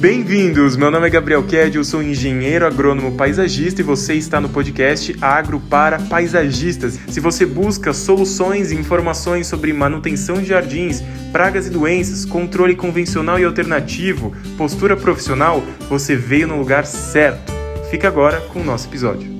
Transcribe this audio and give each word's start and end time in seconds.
Bem-vindos! 0.00 0.76
Meu 0.76 0.90
nome 0.90 1.06
é 1.06 1.10
Gabriel 1.10 1.42
Ked, 1.42 1.76
eu 1.76 1.84
sou 1.84 2.02
engenheiro 2.02 2.66
agrônomo 2.66 3.18
paisagista 3.18 3.82
e 3.82 3.84
você 3.84 4.14
está 4.14 4.40
no 4.40 4.48
podcast 4.48 5.14
Agro 5.20 5.60
para 5.60 5.98
Paisagistas. 5.98 6.98
Se 7.08 7.20
você 7.20 7.44
busca 7.44 7.92
soluções 7.92 8.72
e 8.72 8.76
informações 8.76 9.46
sobre 9.46 9.74
manutenção 9.74 10.36
de 10.36 10.46
jardins, 10.46 11.02
pragas 11.30 11.66
e 11.66 11.70
doenças, 11.70 12.24
controle 12.24 12.74
convencional 12.74 13.38
e 13.38 13.44
alternativo, 13.44 14.34
postura 14.56 14.96
profissional, 14.96 15.62
você 15.86 16.16
veio 16.16 16.48
no 16.48 16.56
lugar 16.56 16.86
certo. 16.86 17.52
Fica 17.90 18.08
agora 18.08 18.40
com 18.40 18.60
o 18.62 18.64
nosso 18.64 18.88
episódio. 18.88 19.30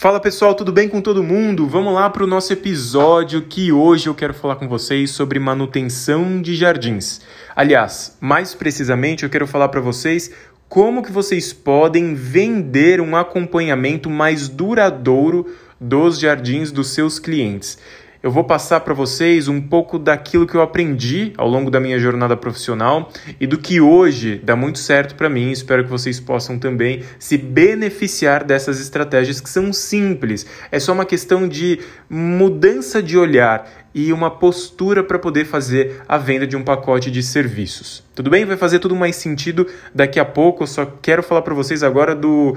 Fala 0.00 0.18
pessoal, 0.18 0.54
tudo 0.54 0.72
bem 0.72 0.88
com 0.88 1.02
todo 1.02 1.22
mundo? 1.22 1.66
Vamos 1.66 1.92
lá 1.92 2.08
para 2.08 2.24
o 2.24 2.26
nosso 2.26 2.50
episódio 2.50 3.42
que 3.42 3.70
hoje 3.70 4.08
eu 4.08 4.14
quero 4.14 4.32
falar 4.32 4.56
com 4.56 4.66
vocês 4.66 5.10
sobre 5.10 5.38
manutenção 5.38 6.40
de 6.40 6.56
jardins. 6.56 7.20
Aliás, 7.54 8.16
mais 8.18 8.54
precisamente, 8.54 9.24
eu 9.24 9.28
quero 9.28 9.46
falar 9.46 9.68
para 9.68 9.82
vocês 9.82 10.30
como 10.70 11.02
que 11.02 11.10
vocês 11.10 11.52
podem 11.52 12.14
vender 12.14 13.00
um 13.00 13.16
acompanhamento 13.16 14.08
mais 14.08 14.48
duradouro 14.48 15.52
dos 15.80 16.20
jardins 16.20 16.70
dos 16.70 16.94
seus 16.94 17.18
clientes. 17.18 17.76
Eu 18.22 18.30
vou 18.30 18.44
passar 18.44 18.80
para 18.80 18.92
vocês 18.92 19.48
um 19.48 19.62
pouco 19.62 19.98
daquilo 19.98 20.46
que 20.46 20.54
eu 20.54 20.60
aprendi 20.60 21.32
ao 21.38 21.48
longo 21.48 21.70
da 21.70 21.80
minha 21.80 21.98
jornada 21.98 22.36
profissional 22.36 23.10
e 23.40 23.46
do 23.46 23.56
que 23.56 23.80
hoje 23.80 24.38
dá 24.44 24.54
muito 24.54 24.78
certo 24.78 25.14
para 25.14 25.30
mim. 25.30 25.50
Espero 25.50 25.84
que 25.84 25.90
vocês 25.90 26.20
possam 26.20 26.58
também 26.58 27.02
se 27.18 27.38
beneficiar 27.38 28.44
dessas 28.44 28.78
estratégias 28.78 29.40
que 29.40 29.48
são 29.48 29.72
simples. 29.72 30.44
É 30.70 30.78
só 30.78 30.92
uma 30.92 31.06
questão 31.06 31.48
de 31.48 31.80
mudança 32.10 33.02
de 33.02 33.16
olhar 33.16 33.66
e 33.94 34.12
uma 34.12 34.30
postura 34.30 35.02
para 35.02 35.18
poder 35.18 35.46
fazer 35.46 36.02
a 36.06 36.18
venda 36.18 36.46
de 36.46 36.58
um 36.58 36.62
pacote 36.62 37.10
de 37.10 37.22
serviços. 37.22 38.04
Tudo 38.14 38.28
bem? 38.28 38.44
Vai 38.44 38.58
fazer 38.58 38.80
tudo 38.80 38.94
mais 38.94 39.16
sentido 39.16 39.66
daqui 39.94 40.20
a 40.20 40.26
pouco. 40.26 40.64
Eu 40.64 40.66
só 40.66 40.84
quero 40.84 41.22
falar 41.22 41.40
para 41.40 41.54
vocês 41.54 41.82
agora 41.82 42.14
do 42.14 42.54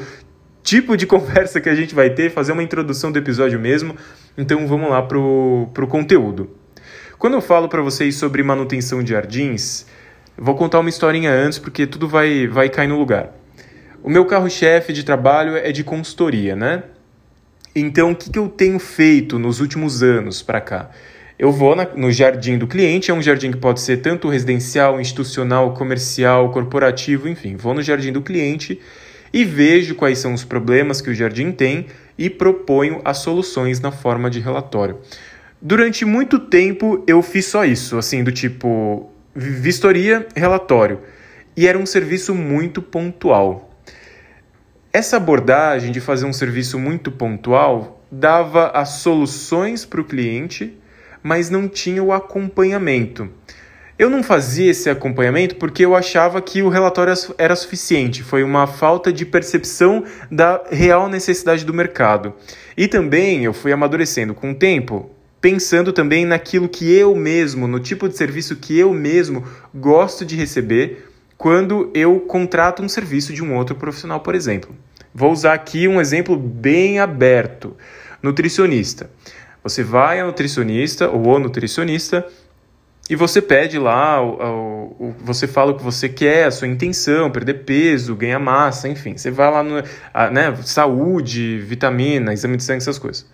tipo 0.61 0.97
de 0.97 1.07
conversa 1.07 1.61
que 1.61 1.69
a 1.69 1.75
gente 1.75 1.95
vai 1.95 2.09
ter, 2.09 2.31
fazer 2.31 2.51
uma 2.51 2.63
introdução 2.63 3.13
do 3.13 3.17
episódio 3.17 3.57
mesmo. 3.57 3.95
Então 4.37 4.67
vamos 4.67 4.89
lá 4.89 5.01
pro, 5.01 5.69
pro 5.73 5.87
conteúdo. 5.87 6.49
Quando 7.19 7.35
eu 7.35 7.41
falo 7.41 7.69
para 7.69 7.81
vocês 7.81 8.15
sobre 8.15 8.43
manutenção 8.43 9.03
de 9.03 9.11
jardins, 9.11 9.85
vou 10.37 10.55
contar 10.55 10.79
uma 10.79 10.89
historinha 10.89 11.31
antes 11.31 11.59
porque 11.59 11.85
tudo 11.85 12.07
vai, 12.07 12.47
vai 12.47 12.69
cair 12.69 12.87
no 12.87 12.97
lugar. 12.97 13.31
O 14.03 14.09
meu 14.09 14.25
carro-chefe 14.25 14.91
de 14.91 15.03
trabalho 15.05 15.55
é 15.55 15.71
de 15.71 15.83
consultoria, 15.83 16.55
né? 16.55 16.83
Então, 17.75 18.11
o 18.11 18.15
que, 18.15 18.29
que 18.29 18.37
eu 18.37 18.49
tenho 18.49 18.77
feito 18.77 19.39
nos 19.39 19.59
últimos 19.59 20.03
anos 20.03 20.41
para 20.41 20.59
cá? 20.59 20.89
Eu 21.39 21.51
vou 21.51 21.75
na, 21.75 21.87
no 21.95 22.11
jardim 22.11 22.57
do 22.57 22.67
cliente, 22.67 23.09
é 23.09 23.13
um 23.13 23.21
jardim 23.21 23.51
que 23.51 23.57
pode 23.57 23.81
ser 23.81 23.97
tanto 23.97 24.29
residencial, 24.29 24.99
institucional, 24.99 25.73
comercial, 25.73 26.51
corporativo, 26.51 27.27
enfim. 27.27 27.55
Vou 27.55 27.73
no 27.73 27.81
jardim 27.81 28.11
do 28.11 28.21
cliente 28.21 28.79
e 29.33 29.43
vejo 29.43 29.95
quais 29.95 30.19
são 30.19 30.33
os 30.33 30.45
problemas 30.45 31.01
que 31.01 31.09
o 31.09 31.13
jardim 31.13 31.51
tem 31.51 31.87
e 32.17 32.29
proponho 32.29 33.01
as 33.03 33.17
soluções 33.17 33.79
na 33.79 33.91
forma 33.91 34.29
de 34.29 34.39
relatório. 34.39 34.99
Durante 35.61 36.05
muito 36.05 36.37
tempo 36.37 37.03
eu 37.07 37.21
fiz 37.21 37.47
só 37.47 37.65
isso, 37.65 37.97
assim, 37.97 38.23
do 38.23 38.31
tipo 38.31 39.11
vistoria, 39.35 40.27
relatório. 40.35 40.99
E 41.57 41.67
era 41.67 41.77
um 41.77 41.85
serviço 41.85 42.35
muito 42.35 42.81
pontual. 42.81 43.71
Essa 44.91 45.17
abordagem 45.17 45.91
de 45.91 45.99
fazer 45.99 46.25
um 46.25 46.33
serviço 46.33 46.77
muito 46.77 47.11
pontual 47.11 48.05
dava 48.11 48.67
as 48.67 48.89
soluções 48.99 49.85
para 49.85 49.99
o 49.99 50.05
cliente 50.05 50.77
mas 51.23 51.49
não 51.49 51.69
tinha 51.69 52.03
o 52.03 52.11
acompanhamento. 52.11 53.29
Eu 53.97 54.09
não 54.09 54.23
fazia 54.23 54.71
esse 54.71 54.89
acompanhamento 54.89 55.55
porque 55.57 55.85
eu 55.85 55.95
achava 55.95 56.41
que 56.41 56.63
o 56.63 56.69
relatório 56.69 57.13
era 57.37 57.55
suficiente, 57.55 58.23
foi 58.23 58.43
uma 58.43 58.65
falta 58.65 59.13
de 59.13 59.23
percepção 59.23 60.03
da 60.31 60.63
real 60.71 61.07
necessidade 61.07 61.63
do 61.63 61.73
mercado. 61.73 62.33
E 62.75 62.87
também 62.87 63.45
eu 63.45 63.53
fui 63.53 63.71
amadurecendo 63.71 64.33
com 64.33 64.49
o 64.49 64.55
tempo, 64.55 65.11
pensando 65.39 65.93
também 65.93 66.25
naquilo 66.25 66.67
que 66.67 66.91
eu 66.91 67.15
mesmo, 67.15 67.67
no 67.67 67.79
tipo 67.79 68.09
de 68.09 68.17
serviço 68.17 68.55
que 68.55 68.79
eu 68.79 68.91
mesmo 68.91 69.43
gosto 69.75 70.25
de 70.25 70.35
receber 70.35 71.07
quando 71.37 71.91
eu 71.93 72.19
contrato 72.21 72.81
um 72.81 72.89
serviço 72.89 73.31
de 73.31 73.43
um 73.43 73.55
outro 73.55 73.75
profissional, 73.75 74.21
por 74.21 74.33
exemplo. 74.33 74.75
Vou 75.13 75.31
usar 75.31 75.53
aqui 75.53 75.87
um 75.87 76.01
exemplo 76.01 76.35
bem 76.35 76.99
aberto: 76.99 77.77
nutricionista. 78.23 79.11
Você 79.63 79.83
vai 79.83 80.19
ao 80.19 80.27
nutricionista 80.27 81.09
ou 81.09 81.29
ao 81.29 81.39
nutricionista 81.39 82.25
e 83.09 83.15
você 83.15 83.41
pede 83.41 83.77
lá, 83.77 84.23
o, 84.23 84.95
o, 84.97 85.15
você 85.19 85.45
fala 85.45 85.71
o 85.71 85.75
que 85.75 85.83
você 85.83 86.07
quer, 86.07 86.45
a 86.45 86.51
sua 86.51 86.69
intenção, 86.69 87.29
perder 87.29 87.65
peso, 87.65 88.15
ganhar 88.15 88.39
massa, 88.39 88.87
enfim. 88.87 89.17
Você 89.17 89.29
vai 89.29 89.51
lá 89.51 89.61
no 89.61 89.83
a, 90.13 90.29
né, 90.29 90.55
saúde, 90.63 91.59
vitamina, 91.59 92.31
exame 92.31 92.55
de 92.55 92.63
sangue, 92.63 92.77
essas 92.77 92.97
coisas. 92.97 93.25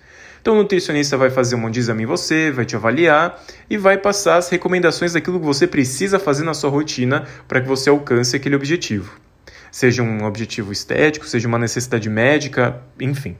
Então 0.41 0.55
o 0.55 0.57
nutricionista 0.57 1.17
vai 1.17 1.29
fazer 1.29 1.55
um 1.55 1.59
monte 1.59 1.75
de 1.75 1.81
exame 1.81 2.03
em 2.03 2.05
você, 2.05 2.49
vai 2.49 2.65
te 2.65 2.75
avaliar 2.75 3.43
e 3.69 3.77
vai 3.77 3.97
passar 3.97 4.37
as 4.37 4.49
recomendações 4.49 5.13
daquilo 5.13 5.39
que 5.39 5.45
você 5.45 5.67
precisa 5.67 6.17
fazer 6.17 6.43
na 6.43 6.53
sua 6.53 6.69
rotina 6.69 7.25
para 7.47 7.61
que 7.61 7.67
você 7.67 7.89
alcance 7.89 8.35
aquele 8.35 8.55
objetivo. 8.55 9.19
Seja 9.71 10.01
um 10.01 10.23
objetivo 10.23 10.71
estético, 10.71 11.27
seja 11.27 11.47
uma 11.47 11.59
necessidade 11.59 12.09
médica, 12.09 12.81
enfim. 12.99 13.37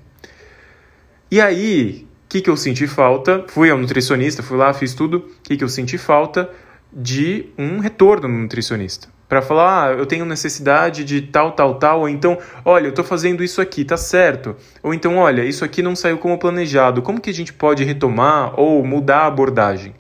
E 1.32 1.42
aí, 1.42 2.08
que, 2.30 2.42
que 2.42 2.50
eu 2.50 2.56
senti 2.56 2.86
falta? 2.86 3.44
Fui 3.48 3.72
ao 3.72 3.78
nutricionista, 3.78 4.44
fui 4.44 4.56
lá, 4.56 4.72
fiz 4.72 4.94
tudo. 4.94 5.18
O 5.18 5.42
que, 5.42 5.58
que 5.58 5.64
eu 5.64 5.68
senti 5.68 5.98
falta? 5.98 6.48
De 6.94 7.48
um 7.58 7.80
retorno 7.80 8.28
no 8.28 8.38
nutricionista. 8.38 9.08
Para 9.28 9.42
falar, 9.42 9.90
ah, 9.90 9.94
eu 9.94 10.06
tenho 10.06 10.26
necessidade 10.26 11.04
de 11.04 11.22
tal, 11.22 11.52
tal, 11.52 11.76
tal, 11.76 12.00
ou 12.02 12.10
então, 12.10 12.38
olha, 12.66 12.86
eu 12.86 12.90
estou 12.90 13.06
fazendo 13.06 13.44
isso 13.44 13.62
aqui, 13.62 13.86
tá 13.86 13.96
certo. 13.98 14.56
Ou 14.82 14.92
então, 14.92 15.18
olha, 15.18 15.44
isso 15.44 15.64
aqui 15.64 15.84
não 15.84 15.96
saiu 15.96 16.18
como 16.18 16.38
planejado, 16.40 17.02
como 17.04 17.22
que 17.22 17.30
a 17.30 17.34
gente 17.34 17.54
pode 17.54 17.84
retomar 17.84 18.60
ou 18.60 18.84
mudar 18.84 19.20
a 19.20 19.28
abordagem? 19.28 19.94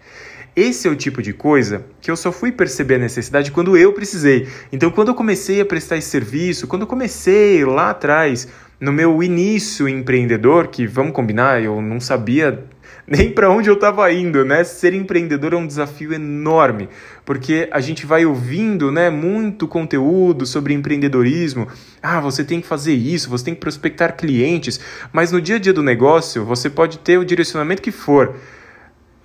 Esse 0.59 0.89
é 0.89 0.91
o 0.91 0.95
tipo 0.95 1.21
de 1.21 1.31
coisa 1.31 1.85
que 2.01 2.11
eu 2.11 2.17
só 2.17 2.33
fui 2.33 2.51
perceber 2.51 2.95
a 2.95 2.99
necessidade 2.99 3.49
quando 3.49 3.77
eu 3.77 3.93
precisei. 3.93 4.45
Então, 4.73 4.91
quando 4.91 5.07
eu 5.07 5.15
comecei 5.15 5.61
a 5.61 5.65
prestar 5.65 5.95
esse 5.95 6.09
serviço, 6.09 6.67
quando 6.67 6.81
eu 6.81 6.87
comecei 6.87 7.63
lá 7.63 7.91
atrás, 7.91 8.45
no 8.77 8.91
meu 8.91 9.23
início 9.23 9.87
empreendedor, 9.87 10.67
que 10.67 10.85
vamos 10.85 11.13
combinar, 11.13 11.63
eu 11.63 11.81
não 11.81 12.01
sabia 12.01 12.61
nem 13.07 13.31
para 13.31 13.49
onde 13.49 13.69
eu 13.69 13.75
estava 13.75 14.11
indo, 14.11 14.43
né? 14.43 14.65
Ser 14.65 14.93
empreendedor 14.93 15.53
é 15.53 15.55
um 15.55 15.65
desafio 15.65 16.11
enorme, 16.13 16.89
porque 17.23 17.69
a 17.71 17.79
gente 17.79 18.05
vai 18.05 18.25
ouvindo, 18.25 18.91
né, 18.91 19.09
muito 19.09 19.65
conteúdo 19.65 20.45
sobre 20.45 20.73
empreendedorismo. 20.73 21.69
Ah, 22.03 22.19
você 22.19 22.43
tem 22.43 22.59
que 22.59 22.67
fazer 22.67 22.93
isso, 22.93 23.29
você 23.29 23.45
tem 23.45 23.53
que 23.53 23.61
prospectar 23.61 24.17
clientes, 24.17 24.77
mas 25.13 25.31
no 25.31 25.39
dia 25.39 25.55
a 25.55 25.59
dia 25.59 25.71
do 25.71 25.81
negócio, 25.81 26.43
você 26.43 26.69
pode 26.69 26.99
ter 26.99 27.17
o 27.17 27.23
direcionamento 27.23 27.81
que 27.81 27.93
for. 27.93 28.35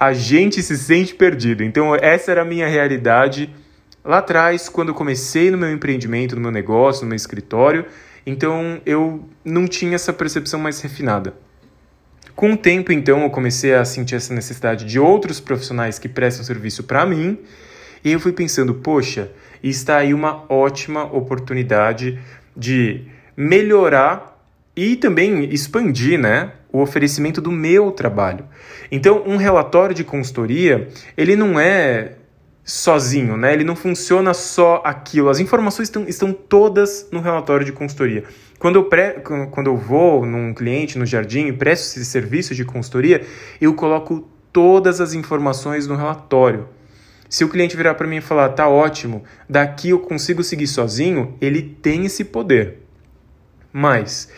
A 0.05 0.13
gente 0.13 0.63
se 0.63 0.77
sente 0.77 1.15
perdido. 1.15 1.65
Então, 1.65 1.95
essa 1.95 2.31
era 2.31 2.43
a 2.43 2.45
minha 2.45 2.69
realidade 2.69 3.49
lá 4.05 4.19
atrás, 4.19 4.69
quando 4.69 4.89
eu 4.89 4.95
comecei 4.95 5.51
no 5.51 5.57
meu 5.57 5.73
empreendimento, 5.73 6.35
no 6.35 6.43
meu 6.43 6.51
negócio, 6.51 7.05
no 7.05 7.09
meu 7.09 7.17
escritório, 7.17 7.87
então 8.27 8.83
eu 8.85 9.27
não 9.43 9.67
tinha 9.67 9.95
essa 9.95 10.13
percepção 10.13 10.61
mais 10.61 10.79
refinada. 10.83 11.33
Com 12.37 12.53
o 12.53 12.57
tempo, 12.57 12.93
então, 12.93 13.23
eu 13.23 13.31
comecei 13.31 13.75
a 13.75 13.83
sentir 13.85 14.17
essa 14.17 14.35
necessidade 14.35 14.85
de 14.85 14.99
outros 14.99 15.41
profissionais 15.41 15.99
que 15.99 16.09
prestam 16.09 16.45
serviço 16.45 16.85
para 16.85 17.07
mim, 17.07 17.39
e 18.05 18.13
eu 18.13 18.21
fui 18.21 18.33
pensando, 18.33 18.75
poxa, 18.75 19.31
está 19.63 19.97
aí 19.97 20.13
uma 20.13 20.45
ótima 20.53 21.05
oportunidade 21.05 22.19
de 22.55 23.07
melhorar 23.35 24.39
e 24.77 24.97
também 24.97 25.45
expandir, 25.45 26.19
né, 26.19 26.53
o 26.75 26.81
oferecimento 26.81 27.41
do 27.41 27.53
meu 27.53 27.93
trabalho. 27.93 28.47
Então, 28.91 29.23
um 29.25 29.37
relatório 29.37 29.95
de 29.95 30.03
consultoria, 30.03 30.89
ele 31.17 31.37
não 31.37 31.61
é 31.61 32.17
sozinho, 32.65 33.37
né? 33.37 33.53
Ele 33.53 33.63
não 33.63 33.77
funciona 33.77 34.35
só 34.35 34.83
aquilo. 34.85 35.29
As 35.31 35.39
informações 35.39 35.87
estão, 35.87 36.03
estão 36.09 36.33
todas 36.33 37.07
no 37.13 37.21
relatório 37.21 37.65
de 37.65 37.71
consultoria. 37.71 38.25
Quando 38.59 38.75
eu, 38.75 38.85
pré, 38.87 39.23
quando 39.53 39.69
eu 39.69 39.77
vou 39.77 40.27
num 40.27 40.53
cliente 40.53 40.99
no 40.99 41.07
jardim 41.07 41.47
e 41.47 41.53
presto 41.53 41.85
esse 41.85 42.05
serviço 42.05 42.57
de 42.57 42.65
consultoria, 42.65 43.25
eu 43.61 43.73
coloco 43.75 44.29
todas 44.53 45.01
as 45.01 45.15
informações 45.15 45.87
no 45.87 45.95
relatório. 45.95 46.69
Se 47.29 47.45
o 47.45 47.49
cliente 47.49 47.77
virar 47.77 47.95
para 47.95 48.09
mim 48.09 48.17
e 48.17 48.21
falar, 48.21 48.49
tá 48.49 48.69
ótimo, 48.69 49.23
daqui 49.49 49.91
eu 49.91 50.01
consigo 50.01 50.43
seguir 50.43 50.67
sozinho, 50.67 51.37
ele 51.41 51.63
tem 51.63 52.05
esse 52.05 52.25
poder. 52.25 52.81
Mas 53.73 54.29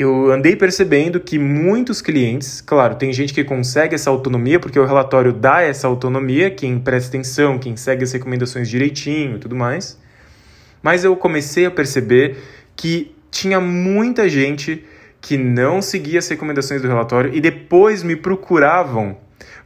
eu 0.00 0.32
andei 0.32 0.56
percebendo 0.56 1.20
que 1.20 1.38
muitos 1.38 2.00
clientes, 2.00 2.62
claro, 2.62 2.94
tem 2.94 3.12
gente 3.12 3.34
que 3.34 3.44
consegue 3.44 3.94
essa 3.94 4.08
autonomia, 4.08 4.58
porque 4.58 4.80
o 4.80 4.86
relatório 4.86 5.30
dá 5.30 5.60
essa 5.60 5.86
autonomia, 5.86 6.50
quem 6.50 6.78
presta 6.78 7.10
atenção, 7.10 7.58
quem 7.58 7.76
segue 7.76 8.02
as 8.02 8.10
recomendações 8.10 8.66
direitinho 8.66 9.36
e 9.36 9.38
tudo 9.38 9.54
mais. 9.54 10.00
Mas 10.82 11.04
eu 11.04 11.14
comecei 11.14 11.66
a 11.66 11.70
perceber 11.70 12.38
que 12.74 13.14
tinha 13.30 13.60
muita 13.60 14.26
gente 14.26 14.82
que 15.20 15.36
não 15.36 15.82
seguia 15.82 16.18
as 16.18 16.28
recomendações 16.28 16.80
do 16.80 16.88
relatório 16.88 17.34
e 17.34 17.38
depois 17.38 18.02
me 18.02 18.16
procuravam 18.16 19.18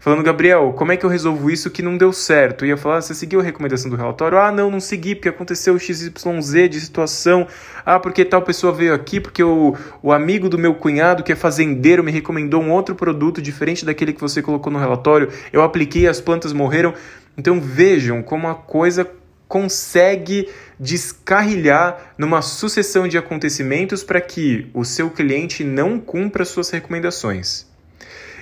falando, 0.04 0.22
Gabriel, 0.22 0.74
como 0.76 0.92
é 0.92 0.98
que 0.98 1.06
eu 1.06 1.08
resolvo 1.08 1.50
isso 1.50 1.70
que 1.70 1.80
não 1.80 1.96
deu 1.96 2.12
certo? 2.12 2.66
E 2.66 2.68
eu 2.68 2.76
falar, 2.76 2.98
ah, 2.98 3.00
você 3.00 3.14
seguiu 3.14 3.40
a 3.40 3.42
recomendação 3.42 3.90
do 3.90 3.96
relatório? 3.96 4.36
Ah, 4.36 4.52
não, 4.52 4.70
não 4.70 4.78
segui, 4.78 5.14
porque 5.14 5.30
aconteceu 5.30 5.78
XYZ 5.78 6.68
de 6.68 6.78
situação. 6.78 7.48
Ah, 7.86 7.98
porque 7.98 8.22
tal 8.22 8.42
pessoa 8.42 8.70
veio 8.70 8.92
aqui, 8.92 9.18
porque 9.18 9.42
o, 9.42 9.74
o 10.02 10.12
amigo 10.12 10.50
do 10.50 10.58
meu 10.58 10.74
cunhado, 10.74 11.22
que 11.22 11.32
é 11.32 11.34
fazendeiro, 11.34 12.04
me 12.04 12.12
recomendou 12.12 12.62
um 12.62 12.70
outro 12.70 12.94
produto 12.94 13.40
diferente 13.40 13.82
daquele 13.82 14.12
que 14.12 14.20
você 14.20 14.42
colocou 14.42 14.70
no 14.70 14.78
relatório. 14.78 15.30
Eu 15.50 15.62
apliquei, 15.62 16.06
as 16.06 16.20
plantas 16.20 16.52
morreram. 16.52 16.92
Então 17.34 17.58
vejam 17.58 18.22
como 18.22 18.46
a 18.46 18.54
coisa 18.54 19.10
consegue 19.48 20.50
descarrilhar 20.78 22.12
numa 22.18 22.42
sucessão 22.42 23.08
de 23.08 23.16
acontecimentos 23.16 24.04
para 24.04 24.20
que 24.20 24.70
o 24.74 24.84
seu 24.84 25.08
cliente 25.08 25.64
não 25.64 25.98
cumpra 25.98 26.44
suas 26.44 26.68
recomendações. 26.68 27.72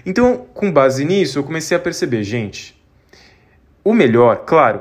Então, 0.05 0.47
com 0.53 0.71
base 0.71 1.05
nisso, 1.05 1.39
eu 1.39 1.45
comecei 1.45 1.77
a 1.77 1.81
perceber, 1.81 2.25
gente, 2.25 2.81
o 3.85 3.95
melhor, 3.95 4.45
claro, 4.45 4.81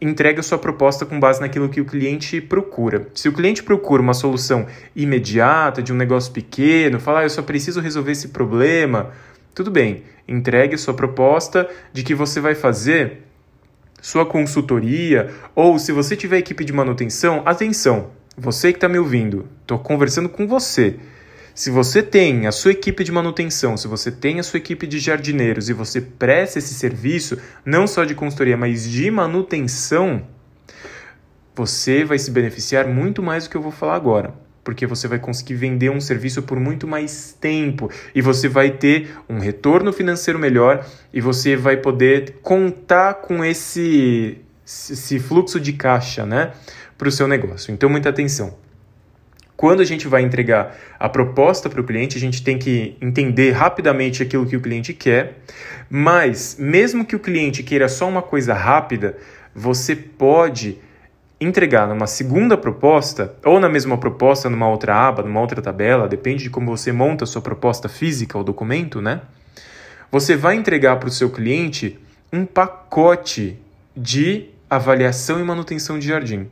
entregue 0.00 0.40
a 0.40 0.42
sua 0.42 0.58
proposta 0.58 1.04
com 1.04 1.18
base 1.18 1.40
naquilo 1.40 1.68
que 1.68 1.80
o 1.80 1.84
cliente 1.84 2.40
procura. 2.40 3.08
Se 3.14 3.28
o 3.28 3.32
cliente 3.32 3.62
procura 3.62 4.02
uma 4.02 4.14
solução 4.14 4.66
imediata, 4.94 5.82
de 5.82 5.92
um 5.92 5.96
negócio 5.96 6.32
pequeno, 6.32 7.00
falar, 7.00 7.20
ah, 7.20 7.24
eu 7.24 7.30
só 7.30 7.42
preciso 7.42 7.80
resolver 7.80 8.12
esse 8.12 8.28
problema, 8.28 9.10
tudo 9.54 9.70
bem, 9.70 10.04
entregue 10.26 10.74
a 10.74 10.78
sua 10.78 10.94
proposta 10.94 11.68
de 11.92 12.02
que 12.02 12.14
você 12.14 12.40
vai 12.40 12.54
fazer 12.54 13.24
sua 14.00 14.24
consultoria, 14.24 15.30
ou 15.54 15.78
se 15.78 15.90
você 15.90 16.14
tiver 16.14 16.38
equipe 16.38 16.64
de 16.64 16.72
manutenção, 16.72 17.42
atenção, 17.44 18.10
você 18.36 18.72
que 18.72 18.76
está 18.76 18.88
me 18.88 18.98
ouvindo, 18.98 19.48
estou 19.62 19.78
conversando 19.80 20.28
com 20.28 20.46
você. 20.46 20.96
Se 21.58 21.70
você 21.70 22.04
tem 22.04 22.46
a 22.46 22.52
sua 22.52 22.70
equipe 22.70 23.02
de 23.02 23.10
manutenção, 23.10 23.76
se 23.76 23.88
você 23.88 24.12
tem 24.12 24.38
a 24.38 24.44
sua 24.44 24.58
equipe 24.58 24.86
de 24.86 25.00
jardineiros 25.00 25.68
e 25.68 25.72
você 25.72 26.00
presta 26.00 26.60
esse 26.60 26.72
serviço, 26.72 27.36
não 27.64 27.84
só 27.84 28.04
de 28.04 28.14
consultoria, 28.14 28.56
mas 28.56 28.88
de 28.88 29.10
manutenção, 29.10 30.22
você 31.56 32.04
vai 32.04 32.16
se 32.16 32.30
beneficiar 32.30 32.86
muito 32.86 33.24
mais 33.24 33.42
do 33.42 33.50
que 33.50 33.56
eu 33.56 33.60
vou 33.60 33.72
falar 33.72 33.96
agora. 33.96 34.34
Porque 34.62 34.86
você 34.86 35.08
vai 35.08 35.18
conseguir 35.18 35.54
vender 35.54 35.90
um 35.90 36.00
serviço 36.00 36.44
por 36.44 36.60
muito 36.60 36.86
mais 36.86 37.36
tempo 37.40 37.90
e 38.14 38.22
você 38.22 38.46
vai 38.46 38.70
ter 38.70 39.10
um 39.28 39.40
retorno 39.40 39.92
financeiro 39.92 40.38
melhor 40.38 40.86
e 41.12 41.20
você 41.20 41.56
vai 41.56 41.78
poder 41.78 42.36
contar 42.40 43.14
com 43.14 43.44
esse, 43.44 44.38
esse 44.64 45.18
fluxo 45.18 45.58
de 45.58 45.72
caixa 45.72 46.24
né, 46.24 46.52
para 46.96 47.08
o 47.08 47.10
seu 47.10 47.26
negócio. 47.26 47.74
Então, 47.74 47.90
muita 47.90 48.10
atenção. 48.10 48.67
Quando 49.58 49.80
a 49.80 49.84
gente 49.84 50.06
vai 50.06 50.22
entregar 50.22 50.78
a 51.00 51.08
proposta 51.08 51.68
para 51.68 51.80
o 51.80 51.84
cliente, 51.84 52.16
a 52.16 52.20
gente 52.20 52.44
tem 52.44 52.56
que 52.56 52.96
entender 53.02 53.50
rapidamente 53.50 54.22
aquilo 54.22 54.46
que 54.46 54.56
o 54.56 54.60
cliente 54.60 54.94
quer, 54.94 55.40
mas 55.90 56.56
mesmo 56.60 57.04
que 57.04 57.16
o 57.16 57.18
cliente 57.18 57.64
queira 57.64 57.88
só 57.88 58.08
uma 58.08 58.22
coisa 58.22 58.54
rápida, 58.54 59.18
você 59.52 59.96
pode 59.96 60.78
entregar 61.40 61.88
numa 61.88 62.06
segunda 62.06 62.56
proposta, 62.56 63.34
ou 63.44 63.58
na 63.58 63.68
mesma 63.68 63.98
proposta, 63.98 64.48
numa 64.48 64.68
outra 64.68 64.94
aba, 64.94 65.24
numa 65.24 65.40
outra 65.40 65.60
tabela, 65.60 66.06
depende 66.06 66.44
de 66.44 66.50
como 66.50 66.76
você 66.76 66.92
monta 66.92 67.24
a 67.24 67.26
sua 67.26 67.42
proposta 67.42 67.88
física, 67.88 68.38
o 68.38 68.44
documento, 68.44 69.02
né? 69.02 69.22
Você 70.08 70.36
vai 70.36 70.54
entregar 70.54 71.00
para 71.00 71.08
o 71.08 71.12
seu 71.12 71.30
cliente 71.30 71.98
um 72.32 72.46
pacote 72.46 73.58
de 73.96 74.50
avaliação 74.70 75.40
e 75.40 75.42
manutenção 75.42 75.98
de 75.98 76.06
jardim. 76.06 76.48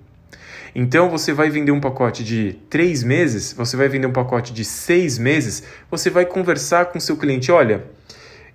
Então 0.79 1.09
você 1.09 1.33
vai 1.33 1.49
vender 1.49 1.73
um 1.73 1.81
pacote 1.81 2.23
de 2.23 2.53
três 2.69 3.03
meses, 3.03 3.55
você 3.55 3.79
vai 3.79 3.89
vender 3.89 4.07
um 4.07 4.13
pacote 4.13 4.53
de 4.53 4.63
seis 4.63 5.19
meses, 5.19 5.63
você 5.91 6.11
vai 6.11 6.27
conversar 6.27 6.85
com 6.87 7.01
seu 7.01 7.17
cliente, 7.17 7.51
olha, 7.51 7.85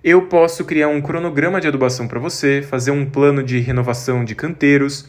eu 0.04 0.22
posso 0.28 0.64
criar 0.64 0.86
um 0.86 1.00
cronograma 1.00 1.60
de 1.60 1.66
adubação 1.66 2.06
para 2.06 2.20
você, 2.20 2.62
fazer 2.62 2.92
um 2.92 3.04
plano 3.04 3.42
de 3.42 3.58
renovação 3.58 4.24
de 4.24 4.36
canteiros, 4.36 5.08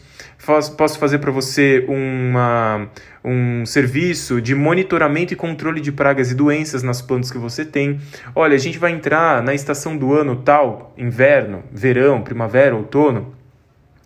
posso 0.76 0.98
fazer 0.98 1.18
para 1.20 1.30
você 1.30 1.84
uma, 1.86 2.88
um 3.24 3.64
serviço 3.64 4.40
de 4.40 4.52
monitoramento 4.52 5.32
e 5.32 5.36
controle 5.36 5.80
de 5.80 5.92
pragas 5.92 6.32
e 6.32 6.34
doenças 6.34 6.82
nas 6.82 7.00
plantas 7.00 7.30
que 7.30 7.38
você 7.38 7.64
tem. 7.64 8.00
Olha, 8.34 8.56
a 8.56 8.58
gente 8.58 8.76
vai 8.76 8.90
entrar 8.90 9.40
na 9.40 9.54
estação 9.54 9.96
do 9.96 10.12
ano 10.12 10.34
tal, 10.34 10.92
inverno, 10.98 11.62
verão, 11.70 12.22
primavera, 12.22 12.74
outono 12.74 13.43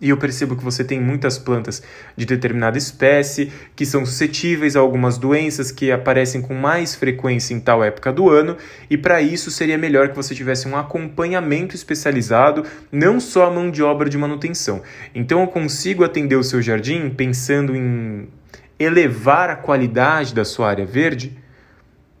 e 0.01 0.09
eu 0.09 0.17
percebo 0.17 0.55
que 0.55 0.63
você 0.63 0.83
tem 0.83 0.99
muitas 0.99 1.37
plantas 1.37 1.83
de 2.15 2.25
determinada 2.25 2.77
espécie 2.77 3.51
que 3.75 3.85
são 3.85 4.05
suscetíveis 4.05 4.75
a 4.75 4.79
algumas 4.79 5.17
doenças 5.17 5.71
que 5.71 5.91
aparecem 5.91 6.41
com 6.41 6.53
mais 6.53 6.95
frequência 6.95 7.53
em 7.53 7.59
tal 7.59 7.83
época 7.83 8.11
do 8.11 8.29
ano, 8.29 8.55
e 8.89 8.97
para 8.97 9.21
isso 9.21 9.51
seria 9.51 9.77
melhor 9.77 10.09
que 10.09 10.15
você 10.15 10.33
tivesse 10.33 10.67
um 10.67 10.77
acompanhamento 10.77 11.75
especializado, 11.75 12.63
não 12.91 13.19
só 13.19 13.47
a 13.47 13.51
mão 13.51 13.69
de 13.69 13.83
obra 13.83 14.09
de 14.09 14.17
manutenção. 14.17 14.81
Então 15.13 15.41
eu 15.41 15.47
consigo 15.47 16.03
atender 16.03 16.35
o 16.35 16.43
seu 16.43 16.61
jardim 16.61 17.09
pensando 17.09 17.75
em 17.75 18.27
elevar 18.79 19.49
a 19.49 19.55
qualidade 19.55 20.33
da 20.33 20.45
sua 20.45 20.69
área 20.69 20.85
verde 20.85 21.37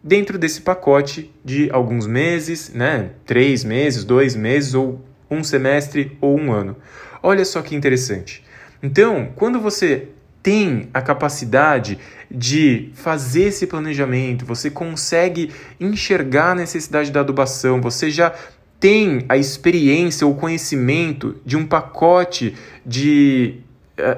dentro 0.03 0.37
desse 0.37 0.61
pacote 0.61 1.33
de 1.43 1.69
alguns 1.71 2.05
meses, 2.05 2.71
né? 2.73 3.11
Três 3.25 3.63
meses, 3.63 4.03
dois 4.03 4.35
meses, 4.35 4.73
ou 4.73 5.05
um 5.29 5.43
semestre 5.43 6.17
ou 6.19 6.37
um 6.37 6.51
ano. 6.51 6.75
Olha 7.21 7.43
só 7.45 7.61
que 7.61 7.75
interessante. 7.75 8.43
Então, 8.81 9.29
quando 9.35 9.59
você 9.59 10.07
tem 10.41 10.89
a 10.93 11.01
capacidade 11.01 11.99
de 12.31 12.91
fazer 12.93 13.45
esse 13.45 13.67
planejamento, 13.67 14.45
você 14.45 14.69
consegue 14.69 15.51
enxergar 15.79 16.51
a 16.51 16.55
necessidade 16.55 17.11
da 17.11 17.19
adubação, 17.19 17.81
você 17.81 18.09
já 18.09 18.33
tem 18.79 19.25
a 19.27 19.35
experiência 19.35 20.25
ou 20.25 20.35
conhecimento 20.35 21.35
de 21.45 21.57
um 21.57 21.65
pacote 21.65 22.55
de 22.85 23.59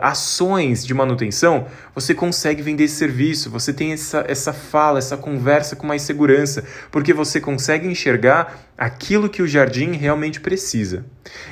ações 0.01 0.85
de 0.85 0.93
manutenção, 0.93 1.67
você 1.93 2.13
consegue 2.13 2.61
vender 2.61 2.85
esse 2.85 2.95
serviço, 2.95 3.49
você 3.49 3.73
tem 3.73 3.93
essa, 3.93 4.25
essa 4.27 4.53
fala, 4.53 4.99
essa 4.99 5.17
conversa 5.17 5.75
com 5.75 5.87
mais 5.87 6.01
segurança, 6.01 6.63
porque 6.91 7.13
você 7.13 7.39
consegue 7.39 7.87
enxergar 7.87 8.59
aquilo 8.77 9.29
que 9.29 9.41
o 9.41 9.47
jardim 9.47 9.93
realmente 9.93 10.39
precisa. 10.39 11.05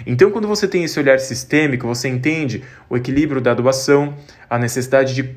Então, 0.05 0.31
quando 0.31 0.48
você 0.48 0.67
tem 0.67 0.83
esse 0.83 1.00
olhar 1.00 1.19
sistêmico, 1.19 1.88
você 1.88 2.07
entende 2.07 2.63
o 2.89 2.98
equilíbrio 2.98 3.41
da 3.41 3.51
adubação, 3.51 4.15
a 4.50 4.57
necessidade 4.57 5.13
de 5.13 5.36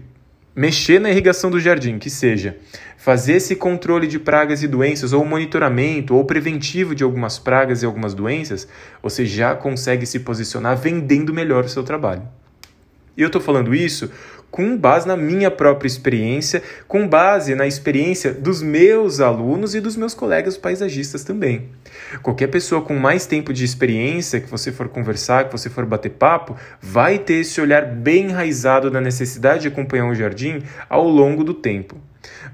mexer 0.55 1.01
na 1.01 1.11
irrigação 1.11 1.51
do 1.51 1.59
jardim, 1.59 1.99
que 1.99 2.11
seja 2.11 2.57
fazer 2.97 3.35
esse 3.35 3.57
controle 3.57 4.07
de 4.07 4.19
pragas 4.19 4.63
e 4.63 4.69
doenças, 4.69 5.13
ou 5.13 5.25
monitoramento, 5.25 6.15
ou 6.15 6.25
preventivo 6.25 6.95
de 6.95 7.03
algumas 7.03 7.39
pragas 7.39 7.83
e 7.83 7.87
algumas 7.87 8.15
doenças, 8.15 8.69
você 9.03 9.27
já 9.27 9.57
consegue 9.57 10.07
se 10.07 10.21
posicionar 10.21 10.77
vendendo 10.77 11.35
melhor 11.35 11.65
o 11.65 11.69
seu 11.69 11.83
trabalho. 11.83 12.23
E 13.17 13.23
eu 13.23 13.27
estou 13.27 13.41
falando 13.41 13.75
isso 13.75 14.11
com 14.53 14.77
base 14.77 15.09
na 15.09 15.17
minha 15.17 15.51
própria 15.51 15.89
experiência, 15.89 16.63
com 16.87 17.09
base 17.09 17.55
na 17.55 17.67
experiência 17.67 18.35
dos 18.35 18.63
meus 18.63 19.19
alunos 19.19 19.75
e 19.75 19.81
dos 19.81 19.97
meus 19.97 20.13
colegas 20.13 20.59
paisagistas 20.59 21.25
também. 21.25 21.71
Qualquer 22.23 22.49
pessoa 22.49 22.83
com 22.83 22.95
mais 22.95 23.25
tempo 23.25 23.51
de 23.51 23.65
experiência 23.65 24.43
que 24.43 24.51
você 24.51 24.71
for 24.71 24.91
conversar, 24.91 25.47
que 25.47 25.53
você 25.53 25.71
for 25.71 25.87
bater 25.87 26.11
papo, 26.11 26.55
vai 26.83 27.19
ter 27.19 27.41
esse 27.41 27.63
olhar 27.63 27.87
bem 27.87 28.27
enraizado 28.27 28.91
na 28.91 29.01
necessidade 29.01 29.63
de 29.63 29.69
acompanhar 29.69 30.05
um 30.05 30.15
jardim 30.15 30.63
ao 30.89 31.09
longo 31.09 31.43
do 31.43 31.55
tempo. 31.55 31.97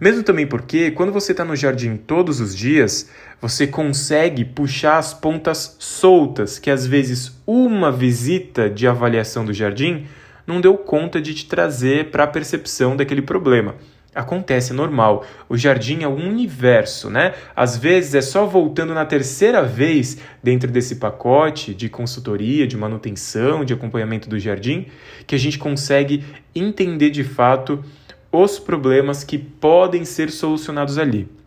Mesmo 0.00 0.23
também 0.23 0.47
porque, 0.47 0.93
quando 0.93 1.12
você 1.12 1.33
está 1.33 1.45
no 1.45 1.57
jardim 1.57 1.97
todos 1.97 2.41
os 2.41 2.57
dias, 2.57 3.11
você 3.41 3.67
consegue 3.67 4.45
puxar 4.45 4.99
as 4.99 5.12
pontas 5.12 5.77
soltas 5.81 6.61
que 6.61 6.71
às 6.71 6.87
vezes 6.87 7.37
uma 7.45 7.91
visita 7.91 8.71
de 8.71 8.87
avaliação 8.87 9.45
do 9.45 9.53
jardim 9.53 10.07
não 10.49 10.62
deu 10.62 10.78
conta 10.78 11.21
de 11.21 11.35
te 11.35 11.47
trazer 11.47 12.11
para 12.11 12.25
a 12.25 12.26
percepção 12.26 12.97
daquele 12.97 13.21
problema. 13.21 13.75
Acontece, 14.14 14.73
é 14.73 14.75
normal. 14.75 15.25
O 15.47 15.57
jardim 15.57 16.02
é 16.02 16.09
um 16.09 16.28
universo, 16.28 17.11
né? 17.11 17.35
Às 17.55 17.76
vezes 17.76 18.14
é 18.14 18.23
só 18.23 18.47
voltando 18.47 18.95
na 18.95 19.05
terceira 19.05 19.62
vez 19.62 20.19
dentro 20.43 20.71
desse 20.71 20.97
pacote 20.97 21.75
de 21.75 21.90
consultoria, 21.90 22.67
de 22.67 22.76
manutenção, 22.76 23.64
de 23.64 23.75
acompanhamento 23.75 24.28
do 24.28 24.38
jardim, 24.38 24.87
que 25.26 25.35
a 25.35 25.38
gente 25.38 25.59
consegue 25.59 26.25
entender 26.55 27.11
de 27.11 27.23
fato 27.23 27.85
os 28.33 28.59
problemas 28.59 29.23
que 29.23 29.37
podem 29.37 30.05
ser 30.05 30.31
solucionados 30.31 30.99
ali. 30.99 31.38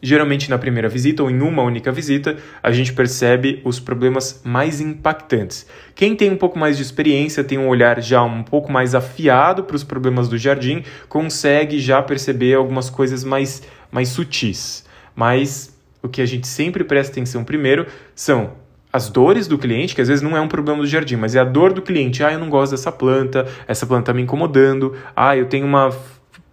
Geralmente, 0.00 0.48
na 0.48 0.56
primeira 0.56 0.88
visita 0.88 1.24
ou 1.24 1.30
em 1.30 1.40
uma 1.40 1.62
única 1.62 1.90
visita, 1.90 2.36
a 2.62 2.70
gente 2.70 2.92
percebe 2.92 3.60
os 3.64 3.80
problemas 3.80 4.40
mais 4.44 4.80
impactantes. 4.80 5.66
Quem 5.94 6.14
tem 6.14 6.30
um 6.30 6.36
pouco 6.36 6.56
mais 6.56 6.76
de 6.76 6.84
experiência, 6.84 7.42
tem 7.42 7.58
um 7.58 7.66
olhar 7.66 8.00
já 8.00 8.22
um 8.22 8.44
pouco 8.44 8.70
mais 8.70 8.94
afiado 8.94 9.64
para 9.64 9.74
os 9.74 9.82
problemas 9.82 10.28
do 10.28 10.38
jardim, 10.38 10.84
consegue 11.08 11.80
já 11.80 12.00
perceber 12.00 12.54
algumas 12.54 12.88
coisas 12.88 13.24
mais, 13.24 13.62
mais 13.90 14.08
sutis. 14.10 14.84
Mas 15.16 15.76
o 16.00 16.08
que 16.08 16.22
a 16.22 16.26
gente 16.26 16.46
sempre 16.46 16.84
presta 16.84 17.12
atenção 17.12 17.42
primeiro 17.42 17.86
são 18.14 18.52
as 18.92 19.10
dores 19.10 19.48
do 19.48 19.58
cliente, 19.58 19.96
que 19.96 20.00
às 20.00 20.08
vezes 20.08 20.22
não 20.22 20.36
é 20.36 20.40
um 20.40 20.48
problema 20.48 20.80
do 20.80 20.86
jardim, 20.86 21.16
mas 21.16 21.34
é 21.34 21.40
a 21.40 21.44
dor 21.44 21.72
do 21.72 21.82
cliente. 21.82 22.22
Ah, 22.22 22.32
eu 22.32 22.38
não 22.38 22.48
gosto 22.48 22.70
dessa 22.70 22.92
planta, 22.92 23.46
essa 23.66 23.84
planta 23.84 24.02
está 24.02 24.14
me 24.14 24.22
incomodando. 24.22 24.94
Ah, 25.14 25.36
eu 25.36 25.46
tenho 25.46 25.66
uma 25.66 25.90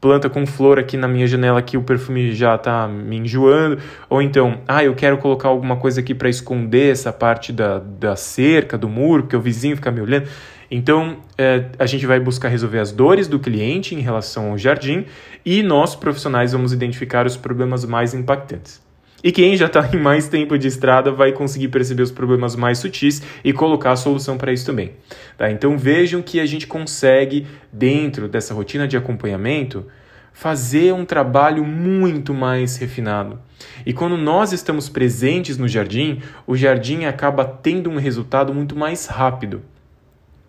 planta 0.05 0.29
com 0.29 0.45
flor 0.45 0.77
aqui 0.77 0.97
na 0.97 1.07
minha 1.07 1.25
janela 1.25 1.63
que 1.63 1.75
o 1.75 1.81
perfume 1.81 2.31
já 2.31 2.53
está 2.53 2.87
me 2.87 3.17
enjoando, 3.17 3.79
ou 4.07 4.21
então, 4.21 4.59
ah, 4.67 4.83
eu 4.83 4.93
quero 4.93 5.17
colocar 5.17 5.49
alguma 5.49 5.77
coisa 5.77 5.99
aqui 5.99 6.13
para 6.13 6.29
esconder 6.29 6.91
essa 6.91 7.11
parte 7.11 7.51
da, 7.51 7.79
da 7.79 8.15
cerca, 8.15 8.77
do 8.77 8.87
muro, 8.87 9.23
porque 9.23 9.35
o 9.35 9.41
vizinho 9.41 9.75
fica 9.75 9.89
me 9.89 9.99
olhando. 10.01 10.27
Então, 10.69 11.17
é, 11.35 11.65
a 11.79 11.87
gente 11.87 12.05
vai 12.05 12.19
buscar 12.19 12.49
resolver 12.49 12.77
as 12.77 12.91
dores 12.91 13.27
do 13.27 13.39
cliente 13.39 13.95
em 13.95 13.99
relação 13.99 14.51
ao 14.51 14.59
jardim 14.59 15.05
e 15.43 15.63
nós, 15.63 15.95
profissionais, 15.95 16.51
vamos 16.51 16.71
identificar 16.71 17.25
os 17.25 17.35
problemas 17.35 17.83
mais 17.83 18.13
impactantes. 18.13 18.84
E 19.25 19.31
quem 19.31 19.57
já 19.57 19.65
está 19.65 19.89
em 19.91 19.97
mais 19.99 20.27
tempo 20.29 20.55
de 20.55 20.67
estrada 20.67 21.11
vai 21.11 21.31
conseguir 21.31 21.69
perceber 21.69 22.03
os 22.03 22.11
problemas 22.11 22.55
mais 22.55 22.77
sutis 22.77 23.23
e 23.43 23.51
colocar 23.51 23.93
a 23.93 23.95
solução 23.95 24.37
para 24.37 24.53
isso 24.53 24.67
também. 24.67 24.91
Tá? 25.35 25.49
Então 25.49 25.75
vejam 25.79 26.21
que 26.21 26.39
a 26.39 26.45
gente 26.45 26.67
consegue, 26.67 27.47
dentro 27.73 28.27
dessa 28.27 28.53
rotina 28.53 28.87
de 28.87 28.95
acompanhamento, 28.95 29.87
fazer 30.31 30.93
um 30.93 31.03
trabalho 31.03 31.65
muito 31.65 32.35
mais 32.35 32.77
refinado. 32.77 33.39
E 33.83 33.93
quando 33.93 34.15
nós 34.15 34.53
estamos 34.53 34.89
presentes 34.89 35.57
no 35.57 35.67
jardim, 35.67 36.21
o 36.45 36.55
jardim 36.55 37.05
acaba 37.05 37.43
tendo 37.43 37.89
um 37.89 37.97
resultado 37.97 38.53
muito 38.53 38.75
mais 38.75 39.07
rápido. 39.07 39.63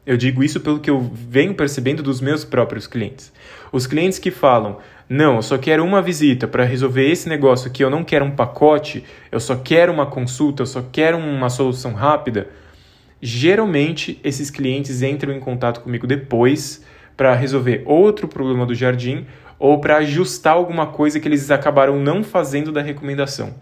Eu 0.07 0.17
digo 0.17 0.45
isso 0.45 0.61
pelo 0.61 0.79
que 0.79 0.89
eu 0.89 1.01
venho 1.01 1.53
percebendo 1.55 2.01
dos 2.01 2.21
meus 2.21 2.45
próprios 2.45 2.87
clientes. 2.87 3.33
Os 3.73 3.89
clientes 3.89 4.21
que 4.21 4.31
falam, 4.31 4.79
não, 5.09 5.37
eu 5.37 5.43
só 5.43 5.59
quero 5.59 5.85
uma 5.85 6.01
visita 6.01 6.47
para 6.47 6.65
resolver 6.65 7.11
esse 7.11 7.29
negócio 7.29 7.69
aqui, 7.69 7.83
eu 7.83 7.91
não 7.91 8.05
quero 8.05 8.25
um 8.25 8.31
pacote, 8.31 9.03
eu 9.33 9.41
só 9.41 9.57
quero 9.57 9.93
uma 9.93 10.07
consulta, 10.07 10.63
eu 10.63 10.67
só 10.67 10.85
quero 10.93 11.19
uma 11.19 11.51
solução 11.51 11.93
rápida. 11.93 12.49
Geralmente, 13.21 14.21
esses 14.23 14.49
clientes 14.49 15.03
entram 15.03 15.33
em 15.33 15.41
contato 15.41 15.81
comigo 15.81 16.07
depois 16.07 16.85
para 17.17 17.35
resolver 17.35 17.83
outro 17.85 18.29
problema 18.29 18.65
do 18.65 18.75
jardim 18.75 19.27
ou 19.59 19.81
para 19.81 19.97
ajustar 19.97 20.53
alguma 20.53 20.87
coisa 20.87 21.19
que 21.19 21.27
eles 21.27 21.51
acabaram 21.51 21.99
não 21.99 22.23
fazendo 22.23 22.71
da 22.71 22.83
recomendação. 22.83 23.55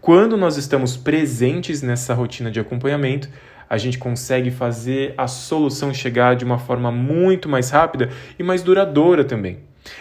Quando 0.00 0.36
nós 0.36 0.56
estamos 0.56 0.96
presentes 0.96 1.82
nessa 1.82 2.14
rotina 2.14 2.50
de 2.50 2.60
acompanhamento, 2.60 3.28
a 3.68 3.76
gente 3.76 3.98
consegue 3.98 4.50
fazer 4.50 5.14
a 5.16 5.26
solução 5.26 5.92
chegar 5.92 6.36
de 6.36 6.44
uma 6.44 6.58
forma 6.58 6.90
muito 6.90 7.48
mais 7.48 7.70
rápida 7.70 8.10
e 8.38 8.42
mais 8.42 8.62
duradoura 8.62 9.24
também. 9.24 9.58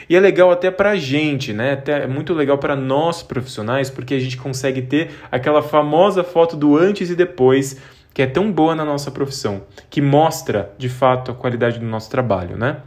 E 0.09 0.15
é 0.15 0.19
legal 0.19 0.51
até 0.51 0.69
para 0.69 0.91
a 0.91 0.95
gente, 0.95 1.53
né? 1.53 1.73
Até 1.73 2.03
é 2.03 2.07
muito 2.07 2.33
legal 2.33 2.57
para 2.57 2.75
nós 2.75 3.23
profissionais, 3.23 3.89
porque 3.89 4.13
a 4.13 4.19
gente 4.19 4.37
consegue 4.37 4.81
ter 4.81 5.11
aquela 5.31 5.61
famosa 5.61 6.23
foto 6.23 6.55
do 6.55 6.77
antes 6.77 7.09
e 7.09 7.15
depois, 7.15 7.79
que 8.13 8.21
é 8.21 8.27
tão 8.27 8.51
boa 8.51 8.75
na 8.75 8.83
nossa 8.83 9.11
profissão, 9.11 9.63
que 9.89 10.01
mostra 10.01 10.73
de 10.77 10.89
fato 10.89 11.31
a 11.31 11.33
qualidade 11.33 11.79
do 11.79 11.85
nosso 11.85 12.09
trabalho, 12.09 12.57
né? 12.57 12.77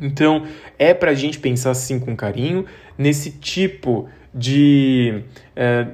Então, 0.00 0.46
é 0.78 0.94
para 0.94 1.10
a 1.10 1.14
gente 1.14 1.38
pensar 1.38 1.72
assim 1.72 2.00
com 2.00 2.16
carinho, 2.16 2.64
nesse 2.96 3.32
tipo 3.32 4.08
de. 4.34 5.22
É, 5.54 5.86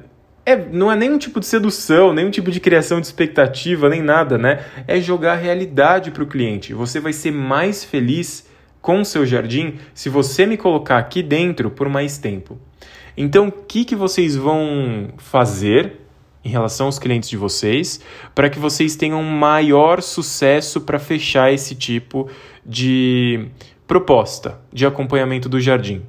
é, 0.46 0.56
não 0.56 0.90
é 0.90 0.94
nenhum 0.94 1.18
tipo 1.18 1.40
de 1.40 1.46
sedução, 1.46 2.12
nenhum 2.12 2.30
tipo 2.30 2.52
de 2.52 2.60
criação 2.60 3.00
de 3.00 3.06
expectativa, 3.08 3.88
nem 3.88 4.00
nada, 4.00 4.38
né? 4.38 4.64
É 4.86 5.00
jogar 5.00 5.32
a 5.32 5.36
realidade 5.36 6.12
para 6.12 6.22
o 6.22 6.26
cliente. 6.26 6.72
Você 6.72 7.00
vai 7.00 7.12
ser 7.12 7.32
mais 7.32 7.84
feliz 7.84 8.48
com 8.80 9.00
o 9.00 9.04
seu 9.04 9.26
jardim 9.26 9.74
se 9.92 10.08
você 10.08 10.46
me 10.46 10.56
colocar 10.56 10.98
aqui 10.98 11.20
dentro 11.20 11.68
por 11.68 11.88
mais 11.88 12.16
tempo. 12.16 12.56
Então, 13.16 13.48
o 13.48 13.52
que, 13.52 13.84
que 13.84 13.96
vocês 13.96 14.36
vão 14.36 15.08
fazer 15.18 15.94
em 16.44 16.48
relação 16.48 16.86
aos 16.86 16.98
clientes 17.00 17.28
de 17.28 17.36
vocês 17.36 18.00
para 18.32 18.48
que 18.48 18.60
vocês 18.60 18.94
tenham 18.94 19.20
maior 19.24 20.00
sucesso 20.00 20.80
para 20.80 21.00
fechar 21.00 21.52
esse 21.52 21.74
tipo 21.74 22.30
de 22.64 23.48
proposta 23.84 24.60
de 24.72 24.86
acompanhamento 24.86 25.48
do 25.48 25.58
jardim? 25.58 26.02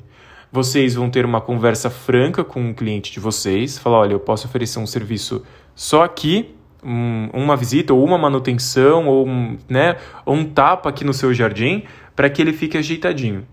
Vocês 0.51 0.95
vão 0.95 1.09
ter 1.09 1.25
uma 1.25 1.41
conversa 1.41 1.89
franca 1.89 2.43
com 2.43 2.69
o 2.69 2.73
cliente 2.73 3.11
de 3.11 3.19
vocês, 3.19 3.77
falar, 3.77 3.99
olha, 3.99 4.13
eu 4.13 4.19
posso 4.19 4.47
oferecer 4.47 4.79
um 4.79 4.87
serviço 4.87 5.43
só 5.75 6.03
aqui, 6.03 6.55
um, 6.83 7.29
uma 7.33 7.55
visita 7.57 7.93
ou 7.93 8.03
uma 8.03 8.17
manutenção 8.17 9.07
ou 9.07 9.27
um, 9.27 9.57
né, 9.67 9.97
ou 10.25 10.35
um 10.35 10.45
tapa 10.45 10.89
aqui 10.89 11.03
no 11.03 11.13
seu 11.13 11.33
jardim, 11.33 11.83
para 12.15 12.29
que 12.29 12.41
ele 12.41 12.53
fique 12.53 12.77
ajeitadinho. 12.77 13.45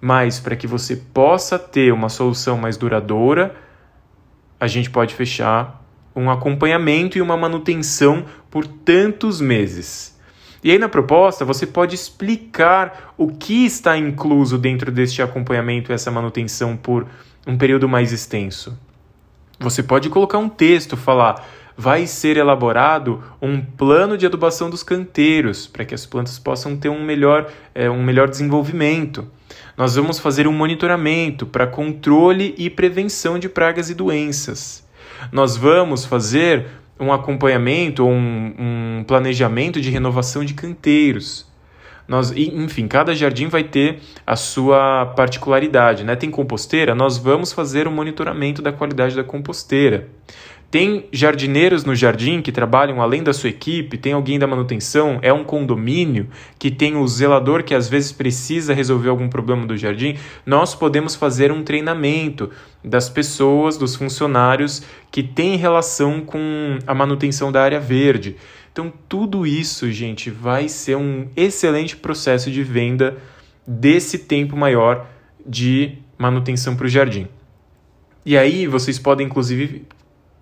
Mas 0.00 0.38
para 0.38 0.54
que 0.54 0.66
você 0.66 0.96
possa 0.96 1.58
ter 1.58 1.92
uma 1.92 2.08
solução 2.08 2.56
mais 2.56 2.76
duradoura, 2.76 3.56
a 4.60 4.66
gente 4.66 4.88
pode 4.88 5.14
fechar 5.14 5.84
um 6.14 6.30
acompanhamento 6.30 7.18
e 7.18 7.20
uma 7.20 7.36
manutenção 7.36 8.24
por 8.50 8.66
tantos 8.66 9.40
meses. 9.40 10.15
E 10.62 10.70
aí 10.70 10.78
na 10.78 10.88
proposta 10.88 11.44
você 11.44 11.66
pode 11.66 11.94
explicar 11.94 13.14
o 13.16 13.28
que 13.28 13.64
está 13.64 13.96
incluso 13.96 14.58
dentro 14.58 14.90
deste 14.90 15.22
acompanhamento 15.22 15.90
e 15.90 15.94
essa 15.94 16.10
manutenção 16.10 16.76
por 16.76 17.06
um 17.46 17.56
período 17.56 17.88
mais 17.88 18.12
extenso. 18.12 18.76
Você 19.60 19.82
pode 19.82 20.10
colocar 20.10 20.38
um 20.38 20.48
texto, 20.48 20.96
falar: 20.96 21.46
vai 21.76 22.06
ser 22.06 22.36
elaborado 22.36 23.22
um 23.40 23.60
plano 23.60 24.16
de 24.16 24.26
adubação 24.26 24.70
dos 24.70 24.82
canteiros 24.82 25.66
para 25.66 25.84
que 25.84 25.94
as 25.94 26.06
plantas 26.06 26.38
possam 26.38 26.76
ter 26.76 26.88
um 26.88 27.04
melhor, 27.04 27.50
é, 27.74 27.88
um 27.90 28.02
melhor 28.02 28.28
desenvolvimento. 28.28 29.28
Nós 29.76 29.94
vamos 29.94 30.18
fazer 30.18 30.48
um 30.48 30.52
monitoramento 30.52 31.46
para 31.46 31.66
controle 31.66 32.54
e 32.56 32.70
prevenção 32.70 33.38
de 33.38 33.48
pragas 33.48 33.90
e 33.90 33.94
doenças. 33.94 34.86
Nós 35.30 35.56
vamos 35.56 36.04
fazer 36.04 36.66
um 36.98 37.12
acompanhamento, 37.12 38.06
um, 38.06 38.54
um 38.58 39.04
planejamento 39.06 39.80
de 39.80 39.90
renovação 39.90 40.44
de 40.44 40.54
canteiros. 40.54 41.46
Nós, 42.08 42.32
enfim, 42.36 42.86
cada 42.86 43.14
jardim 43.14 43.48
vai 43.48 43.64
ter 43.64 43.98
a 44.24 44.36
sua 44.36 45.06
particularidade. 45.16 46.04
Né? 46.04 46.14
Tem 46.14 46.30
composteira? 46.30 46.94
Nós 46.94 47.18
vamos 47.18 47.52
fazer 47.52 47.88
um 47.88 47.90
monitoramento 47.90 48.62
da 48.62 48.72
qualidade 48.72 49.16
da 49.16 49.24
composteira. 49.24 50.08
Tem 50.70 51.06
jardineiros 51.12 51.84
no 51.84 51.94
jardim 51.94 52.42
que 52.42 52.50
trabalham 52.50 53.00
além 53.00 53.22
da 53.22 53.32
sua 53.32 53.50
equipe, 53.50 53.96
tem 53.96 54.12
alguém 54.12 54.38
da 54.38 54.48
manutenção, 54.48 55.18
é 55.22 55.32
um 55.32 55.44
condomínio 55.44 56.28
que 56.58 56.70
tem 56.70 56.96
o 56.96 57.06
zelador 57.06 57.62
que 57.62 57.74
às 57.74 57.88
vezes 57.88 58.10
precisa 58.10 58.74
resolver 58.74 59.08
algum 59.08 59.28
problema 59.28 59.64
do 59.64 59.76
jardim. 59.76 60.16
Nós 60.44 60.74
podemos 60.74 61.14
fazer 61.14 61.52
um 61.52 61.62
treinamento 61.62 62.50
das 62.82 63.08
pessoas, 63.08 63.76
dos 63.76 63.94
funcionários 63.94 64.82
que 65.10 65.22
têm 65.22 65.56
relação 65.56 66.20
com 66.20 66.78
a 66.84 66.94
manutenção 66.94 67.52
da 67.52 67.62
área 67.62 67.80
verde. 67.80 68.36
Então, 68.72 68.92
tudo 69.08 69.46
isso, 69.46 69.90
gente, 69.90 70.30
vai 70.30 70.68
ser 70.68 70.96
um 70.96 71.28
excelente 71.36 71.96
processo 71.96 72.50
de 72.50 72.62
venda 72.62 73.16
desse 73.66 74.18
tempo 74.18 74.56
maior 74.56 75.06
de 75.46 75.98
manutenção 76.18 76.76
para 76.76 76.86
o 76.86 76.88
jardim. 76.88 77.28
E 78.24 78.36
aí, 78.36 78.66
vocês 78.66 78.98
podem, 78.98 79.26
inclusive, 79.26 79.86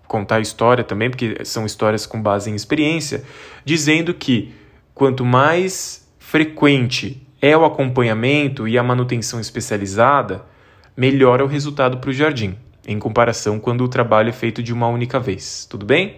contar 0.07 0.39
história 0.39 0.83
também, 0.83 1.09
porque 1.09 1.43
são 1.43 1.65
histórias 1.65 2.05
com 2.05 2.21
base 2.21 2.49
em 2.49 2.55
experiência, 2.55 3.23
dizendo 3.63 4.13
que 4.13 4.53
quanto 4.93 5.25
mais 5.25 6.07
frequente 6.19 7.21
é 7.41 7.55
o 7.55 7.65
acompanhamento 7.65 8.67
e 8.67 8.77
a 8.77 8.83
manutenção 8.83 9.39
especializada, 9.39 10.43
melhor 10.95 11.39
é 11.39 11.43
o 11.43 11.47
resultado 11.47 11.97
para 11.97 12.09
o 12.09 12.13
jardim, 12.13 12.57
em 12.87 12.97
comparação 12.97 13.59
quando 13.59 13.83
o 13.83 13.87
trabalho 13.87 14.29
é 14.29 14.33
feito 14.33 14.63
de 14.63 14.73
uma 14.73 14.87
única 14.87 15.19
vez. 15.19 15.65
Tudo 15.69 15.85
bem? 15.85 16.17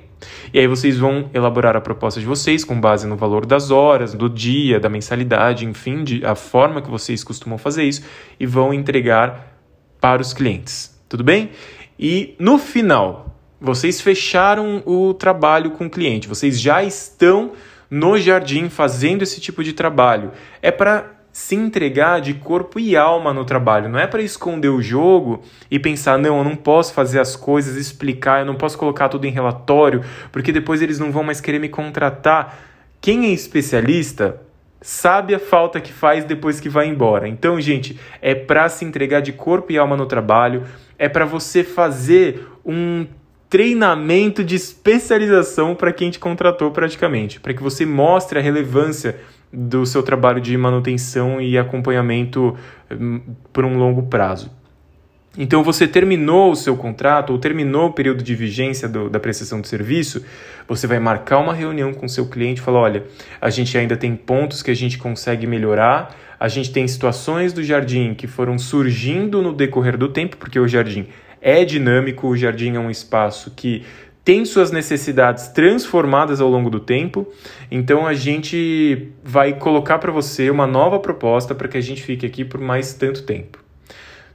E 0.54 0.60
aí 0.60 0.68
vocês 0.68 0.98
vão 0.98 1.30
elaborar 1.34 1.76
a 1.76 1.82
proposta 1.82 2.20
de 2.20 2.26
vocês 2.26 2.64
com 2.64 2.80
base 2.80 3.06
no 3.06 3.16
valor 3.16 3.46
das 3.46 3.70
horas, 3.70 4.14
do 4.14 4.30
dia, 4.30 4.80
da 4.80 4.90
mensalidade, 4.90 5.66
enfim, 5.66 6.04
de, 6.04 6.26
a 6.26 6.36
forma 6.36 6.82
que 6.82 6.90
vocês 6.90 7.24
costumam 7.24 7.58
fazer 7.58 7.84
isso 7.84 8.04
e 8.40 8.46
vão 8.46 8.74
entregar 8.74 9.56
para 10.00 10.22
os 10.22 10.34
clientes. 10.34 10.98
Tudo 11.08 11.24
bem? 11.24 11.52
E 12.00 12.36
no 12.40 12.58
final, 12.58 13.37
vocês 13.60 14.00
fecharam 14.02 14.84
o 14.86 15.14
trabalho 15.14 15.72
com 15.72 15.86
o 15.86 15.90
cliente, 15.90 16.28
vocês 16.28 16.60
já 16.60 16.84
estão 16.84 17.54
no 17.90 18.18
jardim 18.18 18.70
fazendo 18.70 19.22
esse 19.22 19.40
tipo 19.40 19.64
de 19.64 19.74
trabalho. 19.74 20.32
É 20.62 20.72
para 20.72 21.18
se 21.32 21.56
entregar 21.56 22.20
de 22.20 22.34
corpo 22.34 22.80
e 22.80 22.98
alma 22.98 23.32
no 23.32 23.46
trabalho. 23.46 23.88
Não 23.88 24.00
é 24.00 24.08
para 24.08 24.24
esconder 24.24 24.70
o 24.70 24.82
jogo 24.82 25.44
e 25.70 25.78
pensar, 25.78 26.18
não, 26.18 26.40
eu 26.40 26.44
não 26.44 26.56
posso 26.56 26.96
fazer 26.96 27.20
as 27.20 27.36
coisas, 27.36 27.76
explicar, 27.76 28.40
eu 28.40 28.46
não 28.46 28.56
posso 28.56 28.76
colocar 28.76 29.08
tudo 29.08 29.28
em 29.28 29.30
relatório, 29.30 30.04
porque 30.32 30.52
depois 30.52 30.82
eles 30.82 30.98
não 30.98 31.12
vão 31.12 31.24
mais 31.24 31.40
querer 31.40 31.60
me 31.60 31.70
contratar. 31.70 32.58
Quem 33.00 33.28
é 33.28 33.30
especialista 33.30 34.42
sabe 34.82 35.36
a 35.36 35.40
falta 35.40 35.80
que 35.80 35.94
faz 35.94 36.26
depois 36.26 36.60
que 36.60 36.70
vai 36.70 36.88
embora. 36.88 37.28
Então, 37.28 37.62
gente, 37.62 38.00
é 38.20 38.34
para 38.34 38.68
se 38.68 38.84
entregar 38.84 39.22
de 39.22 39.32
corpo 39.32 39.72
e 39.72 39.78
alma 39.78 39.96
no 39.96 40.06
trabalho, 40.06 40.64
é 40.98 41.08
para 41.08 41.26
você 41.26 41.64
fazer 41.64 42.48
um 42.66 43.06
treinamento 43.50 44.44
de 44.44 44.56
especialização 44.56 45.74
para 45.74 45.94
quem 45.94 46.10
te 46.10 46.20
contratou 46.20 46.72
praticamente, 46.72 47.40
para 47.40 47.54
que 47.54 47.64
você 47.64 47.86
mostre 47.86 48.40
a 48.40 48.42
relevância 48.42 49.18
do 49.52 49.86
seu 49.86 50.04
trabalho 50.04 50.42
de 50.42 50.56
manutenção 50.58 51.40
e 51.40 51.58
acompanhamento 51.58 52.58
hum, 52.92 53.22
por 53.54 53.64
um 53.64 53.78
longo 53.78 54.04
prazo. 54.04 54.52
Então, 55.38 55.64
você 55.64 55.88
terminou 55.88 56.52
o 56.52 56.56
seu 56.56 56.76
contrato 56.76 57.32
ou 57.32 57.38
terminou 57.38 57.90
o 57.90 57.94
período 57.94 58.24
de 58.24 58.34
vigência 58.34 58.90
do, 58.90 59.08
da 59.08 59.20
prestação 59.20 59.62
de 59.62 59.68
serviço, 59.68 60.26
você 60.68 60.88
vai 60.88 61.00
marcar 61.00 61.38
uma 61.38 61.54
reunião 61.54 61.94
com 61.94 62.08
o 62.08 62.10
seu 62.10 62.28
cliente 62.28 62.60
e 62.60 62.64
falar: 62.64 62.80
olha, 62.80 63.04
a 63.40 63.50
gente 63.52 63.78
ainda 63.78 63.96
tem 63.96 64.16
pontos 64.16 64.64
que 64.64 64.72
a 64.72 64.76
gente 64.76 64.98
consegue 64.98 65.46
melhorar, 65.46 66.16
a 66.40 66.48
gente 66.48 66.72
tem 66.72 66.88
situações 66.88 67.54
do 67.54 67.64
jardim 67.64 68.16
que 68.16 68.26
foram 68.26 68.58
surgindo 68.58 69.42
no 69.42 69.54
decorrer 69.54 69.96
do 69.96 70.10
tempo, 70.10 70.38
porque 70.38 70.60
o 70.60 70.68
jardim 70.68 71.08
é 71.42 71.64
dinâmico, 71.64 72.28
o 72.28 72.38
jardim 72.38 72.76
é 72.76 72.80
um 72.80 72.90
espaço 72.90 73.52
que 73.56 73.84
tem 74.28 74.44
suas 74.44 74.72
necessidades 74.72 75.48
transformadas 75.48 76.42
ao 76.42 76.50
longo 76.50 76.70
do 76.70 76.82
tempo. 76.82 77.26
Então 77.72 78.06
a 78.06 78.14
gente 78.14 79.10
vai 79.24 79.54
colocar 79.54 80.00
para 80.00 80.12
você 80.12 80.50
uma 80.50 80.68
nova 80.68 81.00
proposta 81.00 81.56
para 81.56 81.70
que 81.70 81.78
a 81.78 81.82
gente 81.82 82.04
fique 82.04 82.26
aqui 82.26 82.44
por 82.44 82.60
mais 82.60 82.94
tanto 82.94 83.24
tempo. 83.24 83.60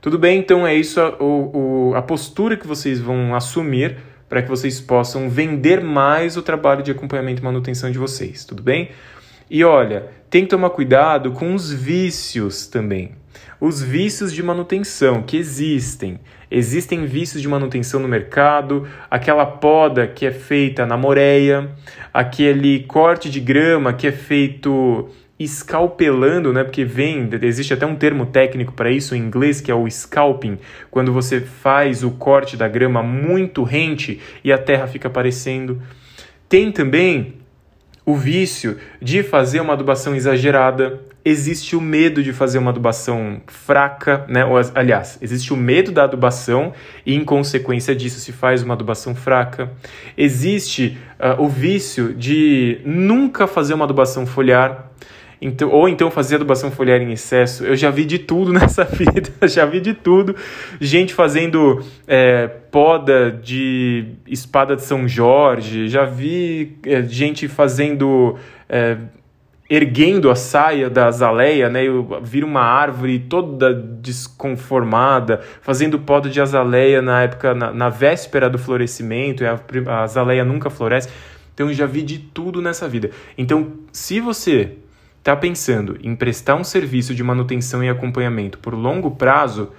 Tudo 0.01 0.19
bem? 0.19 0.39
Então 0.39 0.67
é 0.67 0.75
isso 0.75 0.99
a, 0.99 1.23
o, 1.23 1.93
a 1.95 2.01
postura 2.01 2.57
que 2.57 2.67
vocês 2.67 3.01
vão 3.01 3.35
assumir 3.35 3.99
para 4.31 4.41
que 4.41 4.49
vocês 4.49 4.81
possam 4.81 5.29
vender 5.29 5.83
mais 5.83 6.39
o 6.39 6.43
trabalho 6.43 6.83
de 6.83 6.91
acompanhamento 6.91 7.43
e 7.43 7.45
manutenção 7.45 7.91
de 7.91 7.99
vocês. 7.99 8.47
Tudo 8.47 8.63
bem? 8.63 8.93
E 9.51 9.63
olha, 9.63 10.07
tem 10.31 10.45
que 10.45 10.49
tomar 10.49 10.71
cuidado 10.71 11.33
com 11.33 11.55
os 11.55 11.71
vícios 11.71 12.67
também. 12.67 13.13
Os 13.61 13.83
vícios 13.83 14.33
de 14.33 14.43
manutenção 14.43 15.23
que 15.23 15.37
existem. 15.37 16.19
Existem 16.55 17.07
vícios 17.07 17.41
de 17.41 17.49
manutenção 17.49 17.99
no 17.99 18.07
mercado, 18.07 18.87
aquela 19.11 19.47
poda 19.47 20.07
que 20.07 20.27
é 20.27 20.31
feita 20.31 20.85
na 20.85 20.99
moreia, 20.99 21.71
aquele 22.13 22.81
corte 22.81 23.31
de 23.31 23.41
grama 23.41 23.95
que 23.95 24.07
é 24.07 24.13
feito 24.13 25.09
escalpelando, 25.39 26.53
né? 26.53 26.63
Porque 26.63 26.85
vem, 26.85 27.27
existe 27.41 27.73
até 27.73 27.87
um 27.87 27.97
termo 27.97 28.27
técnico 28.27 28.75
para 28.75 28.91
isso 28.91 29.17
em 29.17 29.19
inglês 29.19 29.63
que 29.63 29.71
é 29.71 29.75
o 29.75 29.91
scalping, 29.91 30.59
quando 30.91 31.11
você 31.11 31.41
faz 31.41 32.05
o 32.05 32.11
corte 32.11 32.55
da 32.55 32.69
grama 32.69 33.03
muito 33.03 33.63
rente 33.63 34.21
e 34.45 34.53
a 34.53 34.59
terra 34.59 34.87
fica 34.87 35.09
aparecendo. 35.09 35.81
Tem 36.51 36.71
também 36.71 37.37
o 38.05 38.15
vício 38.15 38.77
de 39.01 39.23
fazer 39.23 39.61
uma 39.61 39.73
adubação 39.73 40.15
exagerada, 40.15 41.01
existe 41.25 41.76
o 41.76 41.81
medo 41.81 42.23
de 42.23 42.33
fazer 42.33 42.59
uma 42.59 42.71
adubação 42.71 43.41
fraca, 43.47 44.25
né? 44.29 44.45
Ou, 44.45 44.61
aliás, 44.75 45.19
existe 45.21 45.52
o 45.52 45.57
medo 45.57 45.93
da 45.93 46.05
adubação 46.05 46.73
e, 47.07 47.14
em 47.14 47.25
consequência 47.25 47.95
disso, 47.95 48.19
se 48.21 48.33
faz 48.33 48.62
uma 48.62 48.75
adubação 48.75 49.14
fraca. 49.14 49.71
Existe 50.17 50.99
uh, 51.19 51.41
o 51.43 51.49
vício 51.49 52.12
de 52.14 52.81
nunca 52.85 53.47
fazer 53.47 53.75
uma 53.75 53.85
adubação 53.85 54.26
foliar. 54.26 54.91
Então, 55.45 55.71
ou 55.71 55.88
então 55.88 56.09
fazer 56.09 56.37
adubação 56.37 56.71
foliar 56.71 57.00
em 57.00 57.11
excesso. 57.12 57.64
Eu 57.64 57.75
já 57.75 57.91
vi 57.91 58.05
de 58.05 58.19
tudo 58.21 58.52
nessa 58.55 58.85
vida, 58.85 59.49
já 59.49 59.64
vi 59.64 59.81
de 59.81 59.93
tudo. 59.93 60.37
Gente 60.81 61.12
fazendo 61.12 61.85
é, 62.07 62.47
poda 62.47 63.31
de 63.31 64.07
espada 64.26 64.76
de 64.76 64.83
São 64.83 65.09
Jorge, 65.09 65.88
já 65.88 66.05
vi 66.05 66.79
é, 66.85 67.02
gente 67.02 67.49
fazendo. 67.49 68.37
É, 68.69 68.97
erguendo 69.75 70.31
a 70.31 70.35
saia 70.35 70.91
da 70.91 71.07
azaleia, 71.07 71.71
né? 71.71 71.81
Vira 72.23 72.45
uma 72.45 72.61
árvore 72.61 73.19
toda 73.19 73.73
desconformada, 73.73 75.41
fazendo 75.62 75.99
poda 75.99 76.29
de 76.29 76.43
azaleia 76.43 77.00
na 77.00 77.23
época, 77.23 77.55
na, 77.55 77.73
na 77.73 77.88
véspera 77.88 78.50
do 78.50 78.59
florescimento, 78.59 79.42
a, 79.47 79.59
a 79.90 80.03
azaleia 80.03 80.44
nunca 80.44 80.68
floresce. 80.68 81.09
Então 81.55 81.68
eu 81.68 81.75
já 81.75 81.87
vi 81.87 82.03
de 82.03 82.18
tudo 82.18 82.61
nessa 82.61 82.87
vida. 82.87 83.12
Então, 83.38 83.73
se 83.90 84.20
você 84.20 84.73
está 85.18 85.35
pensando 85.35 85.97
em 86.03 86.14
prestar 86.14 86.55
um 86.57 86.64
serviço 86.64 87.14
de 87.14 87.23
manutenção 87.23 87.83
e 87.83 87.88
acompanhamento 87.88 88.59
por 88.59 88.75
longo 88.75 89.12
prazo, 89.12 89.70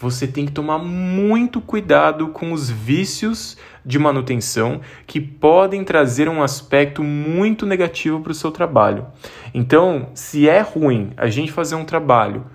você 0.00 0.26
tem 0.26 0.46
que 0.46 0.52
tomar 0.52 0.78
muito 0.78 1.60
cuidado 1.60 2.28
com 2.28 2.54
os 2.54 2.70
vícios 2.70 3.58
de 3.84 3.98
manutenção 3.98 4.80
que 5.06 5.20
podem 5.20 5.84
trazer 5.84 6.26
um 6.26 6.42
aspecto 6.42 7.04
muito 7.04 7.66
negativo 7.66 8.18
para 8.20 8.32
o 8.32 8.34
seu 8.34 8.50
trabalho. 8.50 9.06
Então, 9.52 10.08
se 10.14 10.48
é 10.48 10.60
ruim 10.62 11.10
a 11.18 11.28
gente 11.28 11.52
fazer 11.52 11.74
um 11.74 11.84
trabalho 11.84 12.46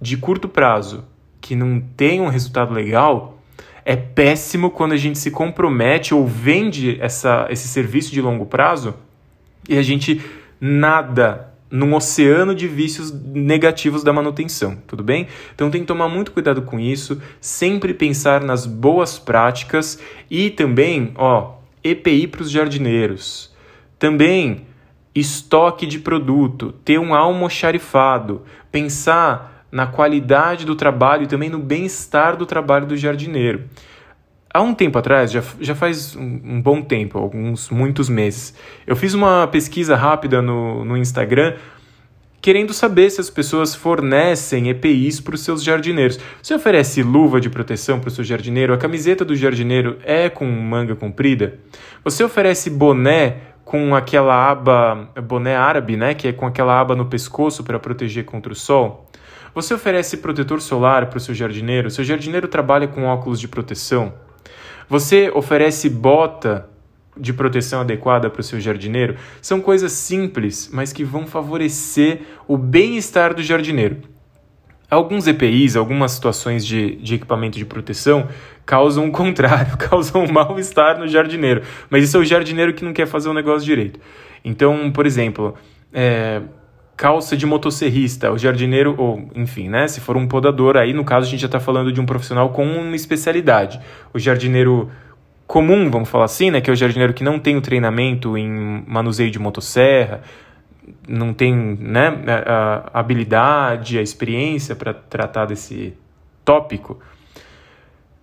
de 0.00 0.16
curto 0.16 0.48
prazo 0.48 1.04
que 1.42 1.54
não 1.54 1.78
tem 1.78 2.22
um 2.22 2.28
resultado 2.28 2.72
legal, 2.72 3.38
é 3.84 3.94
péssimo 3.94 4.70
quando 4.70 4.92
a 4.92 4.96
gente 4.96 5.18
se 5.18 5.30
compromete 5.30 6.14
ou 6.14 6.26
vende 6.26 6.98
essa, 7.02 7.46
esse 7.50 7.68
serviço 7.68 8.12
de 8.12 8.22
longo 8.22 8.46
prazo 8.46 8.94
e 9.68 9.76
a 9.76 9.82
gente 9.82 10.22
nada 10.58 11.51
num 11.72 11.94
oceano 11.94 12.54
de 12.54 12.68
vícios 12.68 13.10
negativos 13.10 14.04
da 14.04 14.12
manutenção, 14.12 14.76
tudo 14.86 15.02
bem? 15.02 15.26
Então 15.54 15.70
tem 15.70 15.80
que 15.80 15.86
tomar 15.86 16.06
muito 16.06 16.30
cuidado 16.30 16.60
com 16.60 16.78
isso, 16.78 17.20
sempre 17.40 17.94
pensar 17.94 18.42
nas 18.42 18.66
boas 18.66 19.18
práticas 19.18 19.98
e 20.30 20.50
também, 20.50 21.12
ó, 21.16 21.54
EPI 21.82 22.26
para 22.26 22.42
os 22.42 22.50
jardineiros. 22.50 23.50
Também 23.98 24.66
estoque 25.14 25.86
de 25.86 25.98
produto, 25.98 26.72
ter 26.84 26.98
um 26.98 27.14
almoxarifado, 27.14 28.42
pensar 28.70 29.66
na 29.72 29.86
qualidade 29.86 30.66
do 30.66 30.76
trabalho 30.76 31.22
e 31.22 31.26
também 31.26 31.48
no 31.48 31.58
bem-estar 31.58 32.36
do 32.36 32.44
trabalho 32.44 32.84
do 32.84 32.96
jardineiro. 32.98 33.64
Há 34.54 34.60
um 34.60 34.74
tempo 34.74 34.98
atrás, 34.98 35.32
já, 35.32 35.42
já 35.60 35.74
faz 35.74 36.14
um, 36.14 36.40
um, 36.44 36.62
bom 36.62 36.82
tempo, 36.82 37.18
alguns 37.18 37.70
muitos 37.70 38.10
meses, 38.10 38.54
eu 38.86 38.94
fiz 38.94 39.14
uma 39.14 39.46
pesquisa 39.46 39.96
rápida 39.96 40.42
no, 40.42 40.84
no 40.84 40.96
Instagram 40.96 41.54
querendo 42.42 42.74
saber 42.74 43.08
se 43.08 43.20
as 43.20 43.30
pessoas 43.30 43.72
fornecem 43.72 44.68
EPIs 44.68 45.20
para 45.20 45.36
os 45.36 45.42
seus 45.42 45.62
jardineiros. 45.62 46.18
Você 46.42 46.52
oferece 46.52 47.00
luva 47.00 47.40
de 47.40 47.48
proteção 47.48 48.00
para 48.00 48.08
o 48.08 48.10
seu 48.10 48.24
jardineiro? 48.24 48.74
A 48.74 48.78
camiseta 48.78 49.24
do 49.24 49.36
jardineiro 49.36 49.96
é 50.02 50.28
com 50.28 50.44
manga 50.44 50.96
comprida? 50.96 51.60
Você 52.04 52.24
oferece 52.24 52.68
boné 52.68 53.36
com 53.64 53.94
aquela 53.94 54.50
aba, 54.50 55.08
boné 55.22 55.54
árabe, 55.54 55.96
né, 55.96 56.14
que 56.14 56.26
é 56.26 56.32
com 56.32 56.44
aquela 56.44 56.78
aba 56.78 56.96
no 56.96 57.06
pescoço 57.06 57.62
para 57.62 57.78
proteger 57.78 58.24
contra 58.24 58.52
o 58.52 58.56
sol? 58.56 59.08
Você 59.54 59.72
oferece 59.72 60.16
protetor 60.16 60.60
solar 60.60 61.06
para 61.06 61.18
o 61.18 61.20
seu 61.20 61.34
jardineiro? 61.34 61.90
Seu 61.90 62.02
jardineiro 62.02 62.48
trabalha 62.48 62.88
com 62.88 63.04
óculos 63.04 63.38
de 63.38 63.46
proteção? 63.46 64.12
Você 64.92 65.32
oferece 65.34 65.88
bota 65.88 66.68
de 67.16 67.32
proteção 67.32 67.80
adequada 67.80 68.28
para 68.28 68.42
o 68.42 68.44
seu 68.44 68.60
jardineiro? 68.60 69.16
São 69.40 69.58
coisas 69.58 69.90
simples, 69.92 70.68
mas 70.70 70.92
que 70.92 71.02
vão 71.02 71.26
favorecer 71.26 72.20
o 72.46 72.58
bem-estar 72.58 73.32
do 73.32 73.42
jardineiro. 73.42 74.02
Alguns 74.90 75.26
EPIs, 75.26 75.76
algumas 75.76 76.12
situações 76.12 76.66
de, 76.66 76.96
de 76.96 77.14
equipamento 77.14 77.56
de 77.56 77.64
proteção 77.64 78.28
causam 78.66 79.08
o 79.08 79.10
contrário, 79.16 79.78
causam 79.78 80.24
um 80.24 80.30
mal-estar 80.30 80.98
no 80.98 81.08
jardineiro. 81.08 81.62
Mas 81.88 82.04
isso 82.04 82.18
é 82.18 82.20
o 82.20 82.24
jardineiro 82.24 82.74
que 82.74 82.84
não 82.84 82.92
quer 82.92 83.06
fazer 83.06 83.30
o 83.30 83.32
negócio 83.32 83.64
direito. 83.64 83.98
Então, 84.44 84.92
por 84.92 85.06
exemplo, 85.06 85.54
é, 85.90 86.42
calça 86.96 87.36
de 87.36 87.46
motosserrista, 87.46 88.30
o 88.30 88.38
jardineiro, 88.38 88.94
ou 88.98 89.28
enfim, 89.34 89.68
né? 89.68 89.88
Se 89.88 90.00
for 90.00 90.16
um 90.16 90.26
podador, 90.26 90.76
aí 90.76 90.92
no 90.92 91.04
caso 91.04 91.26
a 91.26 91.30
gente 91.30 91.40
já 91.40 91.46
está 91.46 91.60
falando 91.60 91.92
de 91.92 92.00
um 92.00 92.06
profissional 92.06 92.50
com 92.50 92.64
uma 92.64 92.94
especialidade. 92.96 93.80
O 94.12 94.18
jardineiro 94.18 94.90
comum, 95.46 95.90
vamos 95.90 96.08
falar 96.08 96.24
assim, 96.24 96.50
né? 96.50 96.60
Que 96.60 96.70
é 96.70 96.72
o 96.72 96.76
jardineiro 96.76 97.12
que 97.12 97.24
não 97.24 97.38
tem 97.38 97.56
o 97.56 97.60
treinamento 97.60 98.38
em 98.38 98.84
manuseio 98.86 99.30
de 99.30 99.38
motosserra, 99.38 100.22
não 101.08 101.32
tem 101.32 101.54
né, 101.54 102.22
a, 102.46 103.00
habilidade, 103.00 103.98
a 103.98 104.02
experiência 104.02 104.74
para 104.74 104.92
tratar 104.92 105.46
desse 105.46 105.94
tópico, 106.44 107.00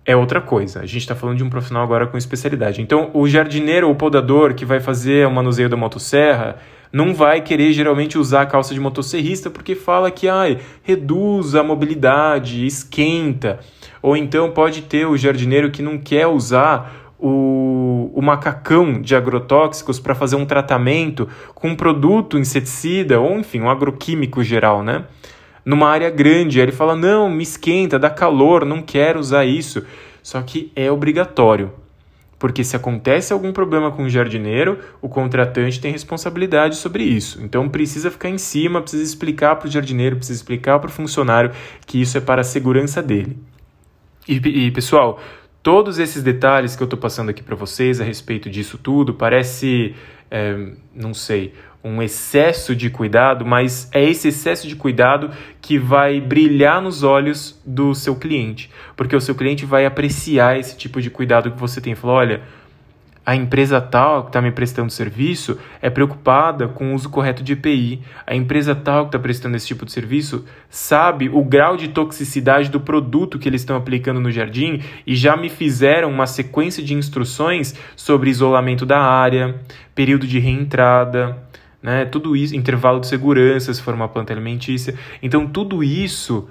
é 0.04 0.16
outra 0.16 0.40
coisa. 0.40 0.80
A 0.80 0.86
gente 0.86 1.02
está 1.02 1.14
falando 1.14 1.36
de 1.36 1.44
um 1.44 1.50
profissional 1.50 1.82
agora 1.82 2.06
com 2.06 2.16
especialidade. 2.16 2.82
Então, 2.82 3.10
o 3.14 3.28
jardineiro 3.28 3.88
ou 3.88 3.94
podador 3.94 4.54
que 4.54 4.64
vai 4.64 4.80
fazer 4.80 5.26
o 5.26 5.30
manuseio 5.30 5.68
da 5.68 5.76
motosserra 5.76 6.56
não 6.92 7.14
vai 7.14 7.40
querer 7.40 7.72
geralmente 7.72 8.18
usar 8.18 8.42
a 8.42 8.46
calça 8.46 8.74
de 8.74 8.80
motosserrista 8.80 9.48
porque 9.48 9.74
fala 9.74 10.10
que 10.10 10.28
ai, 10.28 10.58
reduz 10.82 11.54
a 11.54 11.62
mobilidade, 11.62 12.66
esquenta. 12.66 13.60
Ou 14.02 14.16
então 14.16 14.50
pode 14.50 14.82
ter 14.82 15.06
o 15.06 15.16
jardineiro 15.16 15.70
que 15.70 15.82
não 15.82 15.98
quer 15.98 16.26
usar 16.26 17.14
o, 17.18 18.10
o 18.14 18.22
macacão 18.22 19.00
de 19.00 19.14
agrotóxicos 19.14 20.00
para 20.00 20.14
fazer 20.14 20.36
um 20.36 20.46
tratamento 20.46 21.28
com 21.54 21.68
um 21.68 21.76
produto 21.76 22.38
inseticida 22.38 23.20
ou, 23.20 23.38
enfim, 23.38 23.60
um 23.60 23.70
agroquímico 23.70 24.42
geral, 24.42 24.82
né? 24.82 25.04
Numa 25.64 25.88
área 25.88 26.10
grande. 26.10 26.58
Aí 26.58 26.64
ele 26.64 26.72
fala: 26.72 26.96
não, 26.96 27.30
me 27.30 27.42
esquenta, 27.42 27.98
dá 27.98 28.10
calor, 28.10 28.64
não 28.64 28.80
quero 28.80 29.20
usar 29.20 29.44
isso. 29.44 29.84
Só 30.22 30.40
que 30.42 30.72
é 30.74 30.90
obrigatório. 30.90 31.72
Porque 32.40 32.64
se 32.64 32.74
acontece 32.74 33.34
algum 33.34 33.52
problema 33.52 33.92
com 33.92 34.04
o 34.04 34.08
jardineiro, 34.08 34.78
o 35.02 35.10
contratante 35.10 35.78
tem 35.78 35.92
responsabilidade 35.92 36.76
sobre 36.76 37.04
isso. 37.04 37.38
Então 37.42 37.68
precisa 37.68 38.10
ficar 38.10 38.30
em 38.30 38.38
cima, 38.38 38.80
precisa 38.80 39.04
explicar 39.04 39.56
para 39.56 39.68
o 39.68 39.70
jardineiro, 39.70 40.16
precisa 40.16 40.38
explicar 40.38 40.78
para 40.78 40.88
o 40.88 40.92
funcionário 40.92 41.52
que 41.86 42.00
isso 42.00 42.16
é 42.16 42.20
para 42.20 42.40
a 42.40 42.44
segurança 42.44 43.02
dele. 43.02 43.36
E, 44.26 44.36
e 44.36 44.70
pessoal, 44.70 45.20
todos 45.62 45.98
esses 45.98 46.22
detalhes 46.22 46.74
que 46.74 46.82
eu 46.82 46.86
estou 46.86 46.98
passando 46.98 47.28
aqui 47.28 47.42
para 47.42 47.54
vocês 47.54 48.00
a 48.00 48.04
respeito 48.04 48.48
disso 48.48 48.78
tudo 48.78 49.12
parece, 49.12 49.94
é, 50.30 50.72
não 50.94 51.12
sei, 51.12 51.52
um 51.82 52.02
excesso 52.02 52.76
de 52.76 52.90
cuidado, 52.90 53.44
mas 53.44 53.88
é 53.92 54.04
esse 54.04 54.28
excesso 54.28 54.68
de 54.68 54.76
cuidado 54.76 55.30
que 55.62 55.78
vai 55.78 56.20
brilhar 56.20 56.80
nos 56.82 57.02
olhos 57.02 57.60
do 57.64 57.94
seu 57.94 58.14
cliente, 58.16 58.70
porque 58.96 59.16
o 59.16 59.20
seu 59.20 59.34
cliente 59.34 59.64
vai 59.64 59.86
apreciar 59.86 60.58
esse 60.58 60.76
tipo 60.76 61.00
de 61.00 61.10
cuidado 61.10 61.50
que 61.50 61.58
você 61.58 61.80
tem. 61.80 61.94
Falou, 61.94 62.16
olha, 62.16 62.42
a 63.24 63.36
empresa 63.36 63.80
tal 63.80 64.24
que 64.24 64.28
está 64.30 64.42
me 64.42 64.50
prestando 64.50 64.90
serviço 64.90 65.58
é 65.80 65.88
preocupada 65.88 66.66
com 66.66 66.90
o 66.90 66.94
uso 66.94 67.08
correto 67.08 67.42
de 67.42 67.52
EPI. 67.52 68.02
A 68.26 68.34
empresa 68.34 68.74
tal 68.74 69.04
que 69.04 69.08
está 69.08 69.18
prestando 69.18 69.56
esse 69.56 69.66
tipo 69.66 69.84
de 69.84 69.92
serviço 69.92 70.44
sabe 70.68 71.28
o 71.28 71.44
grau 71.44 71.76
de 71.76 71.88
toxicidade 71.88 72.70
do 72.70 72.80
produto 72.80 73.38
que 73.38 73.48
eles 73.48 73.60
estão 73.60 73.76
aplicando 73.76 74.20
no 74.20 74.32
jardim 74.32 74.82
e 75.06 75.14
já 75.14 75.36
me 75.36 75.48
fizeram 75.48 76.10
uma 76.10 76.26
sequência 76.26 76.82
de 76.82 76.94
instruções 76.94 77.74
sobre 77.94 78.30
isolamento 78.30 78.84
da 78.84 78.98
área, 78.98 79.54
período 79.94 80.26
de 80.26 80.38
reentrada, 80.38 81.38
né? 81.82 82.04
Tudo 82.04 82.36
isso, 82.36 82.54
intervalo 82.54 83.00
de 83.00 83.06
segurança, 83.06 83.72
se 83.72 83.82
for 83.82 83.94
uma 83.94 84.08
planta 84.08 84.32
alimentícia. 84.32 84.94
Então, 85.22 85.46
tudo 85.46 85.82
isso 85.82 86.48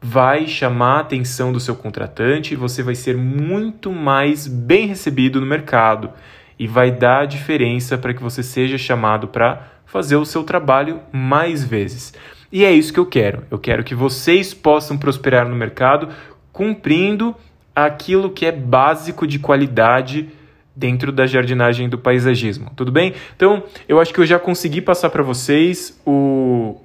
vai 0.00 0.48
chamar 0.48 0.96
a 0.96 1.00
atenção 1.00 1.52
do 1.52 1.60
seu 1.60 1.76
contratante 1.76 2.54
e 2.54 2.56
você 2.56 2.82
vai 2.82 2.94
ser 2.94 3.16
muito 3.16 3.92
mais 3.92 4.48
bem 4.48 4.86
recebido 4.88 5.40
no 5.40 5.46
mercado 5.46 6.10
e 6.58 6.66
vai 6.66 6.90
dar 6.90 7.26
diferença 7.26 7.96
para 7.96 8.12
que 8.12 8.22
você 8.22 8.42
seja 8.42 8.76
chamado 8.76 9.28
para 9.28 9.68
fazer 9.86 10.16
o 10.16 10.24
seu 10.24 10.42
trabalho 10.42 11.00
mais 11.12 11.64
vezes. 11.64 12.12
E 12.50 12.64
é 12.64 12.72
isso 12.72 12.92
que 12.92 12.98
eu 12.98 13.06
quero. 13.06 13.44
Eu 13.50 13.58
quero 13.58 13.84
que 13.84 13.94
vocês 13.94 14.52
possam 14.52 14.98
prosperar 14.98 15.48
no 15.48 15.54
mercado 15.54 16.08
cumprindo 16.52 17.34
aquilo 17.74 18.30
que 18.30 18.44
é 18.44 18.52
básico 18.52 19.26
de 19.26 19.38
qualidade 19.38 20.28
dentro 20.74 21.12
da 21.12 21.26
jardinagem 21.26 21.88
do 21.88 21.98
paisagismo. 21.98 22.70
Tudo 22.74 22.90
bem? 22.90 23.14
Então, 23.36 23.62
eu 23.88 24.00
acho 24.00 24.12
que 24.12 24.20
eu 24.20 24.26
já 24.26 24.38
consegui 24.38 24.80
passar 24.80 25.10
para 25.10 25.22
vocês 25.22 26.00
o 26.06 26.76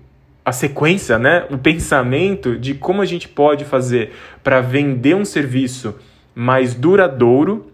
a 0.44 0.54
sequência, 0.54 1.20
né, 1.20 1.46
o 1.52 1.58
pensamento 1.58 2.58
de 2.58 2.74
como 2.74 3.02
a 3.02 3.06
gente 3.06 3.28
pode 3.28 3.66
fazer 3.66 4.14
para 4.42 4.62
vender 4.62 5.14
um 5.14 5.26
serviço 5.26 5.96
mais 6.34 6.74
duradouro 6.74 7.70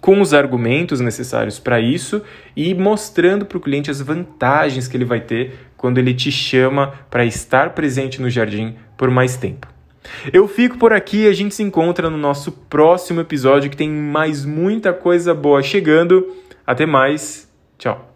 com 0.00 0.20
os 0.20 0.32
argumentos 0.32 1.00
necessários 1.00 1.58
para 1.58 1.80
isso 1.80 2.22
e 2.54 2.72
mostrando 2.72 3.44
para 3.44 3.58
o 3.58 3.60
cliente 3.60 3.90
as 3.90 4.00
vantagens 4.00 4.86
que 4.86 4.96
ele 4.96 5.04
vai 5.04 5.22
ter 5.22 5.54
quando 5.76 5.98
ele 5.98 6.14
te 6.14 6.30
chama 6.30 6.92
para 7.10 7.24
estar 7.24 7.70
presente 7.70 8.22
no 8.22 8.30
jardim 8.30 8.76
por 8.96 9.10
mais 9.10 9.36
tempo. 9.36 9.73
Eu 10.32 10.46
fico 10.46 10.78
por 10.78 10.92
aqui, 10.92 11.26
a 11.26 11.32
gente 11.32 11.54
se 11.54 11.62
encontra 11.62 12.10
no 12.10 12.16
nosso 12.16 12.52
próximo 12.52 13.20
episódio 13.20 13.70
que 13.70 13.76
tem 13.76 13.90
mais 13.90 14.44
muita 14.44 14.92
coisa 14.92 15.34
boa 15.34 15.62
chegando. 15.62 16.34
Até 16.66 16.86
mais, 16.86 17.50
tchau. 17.78 18.10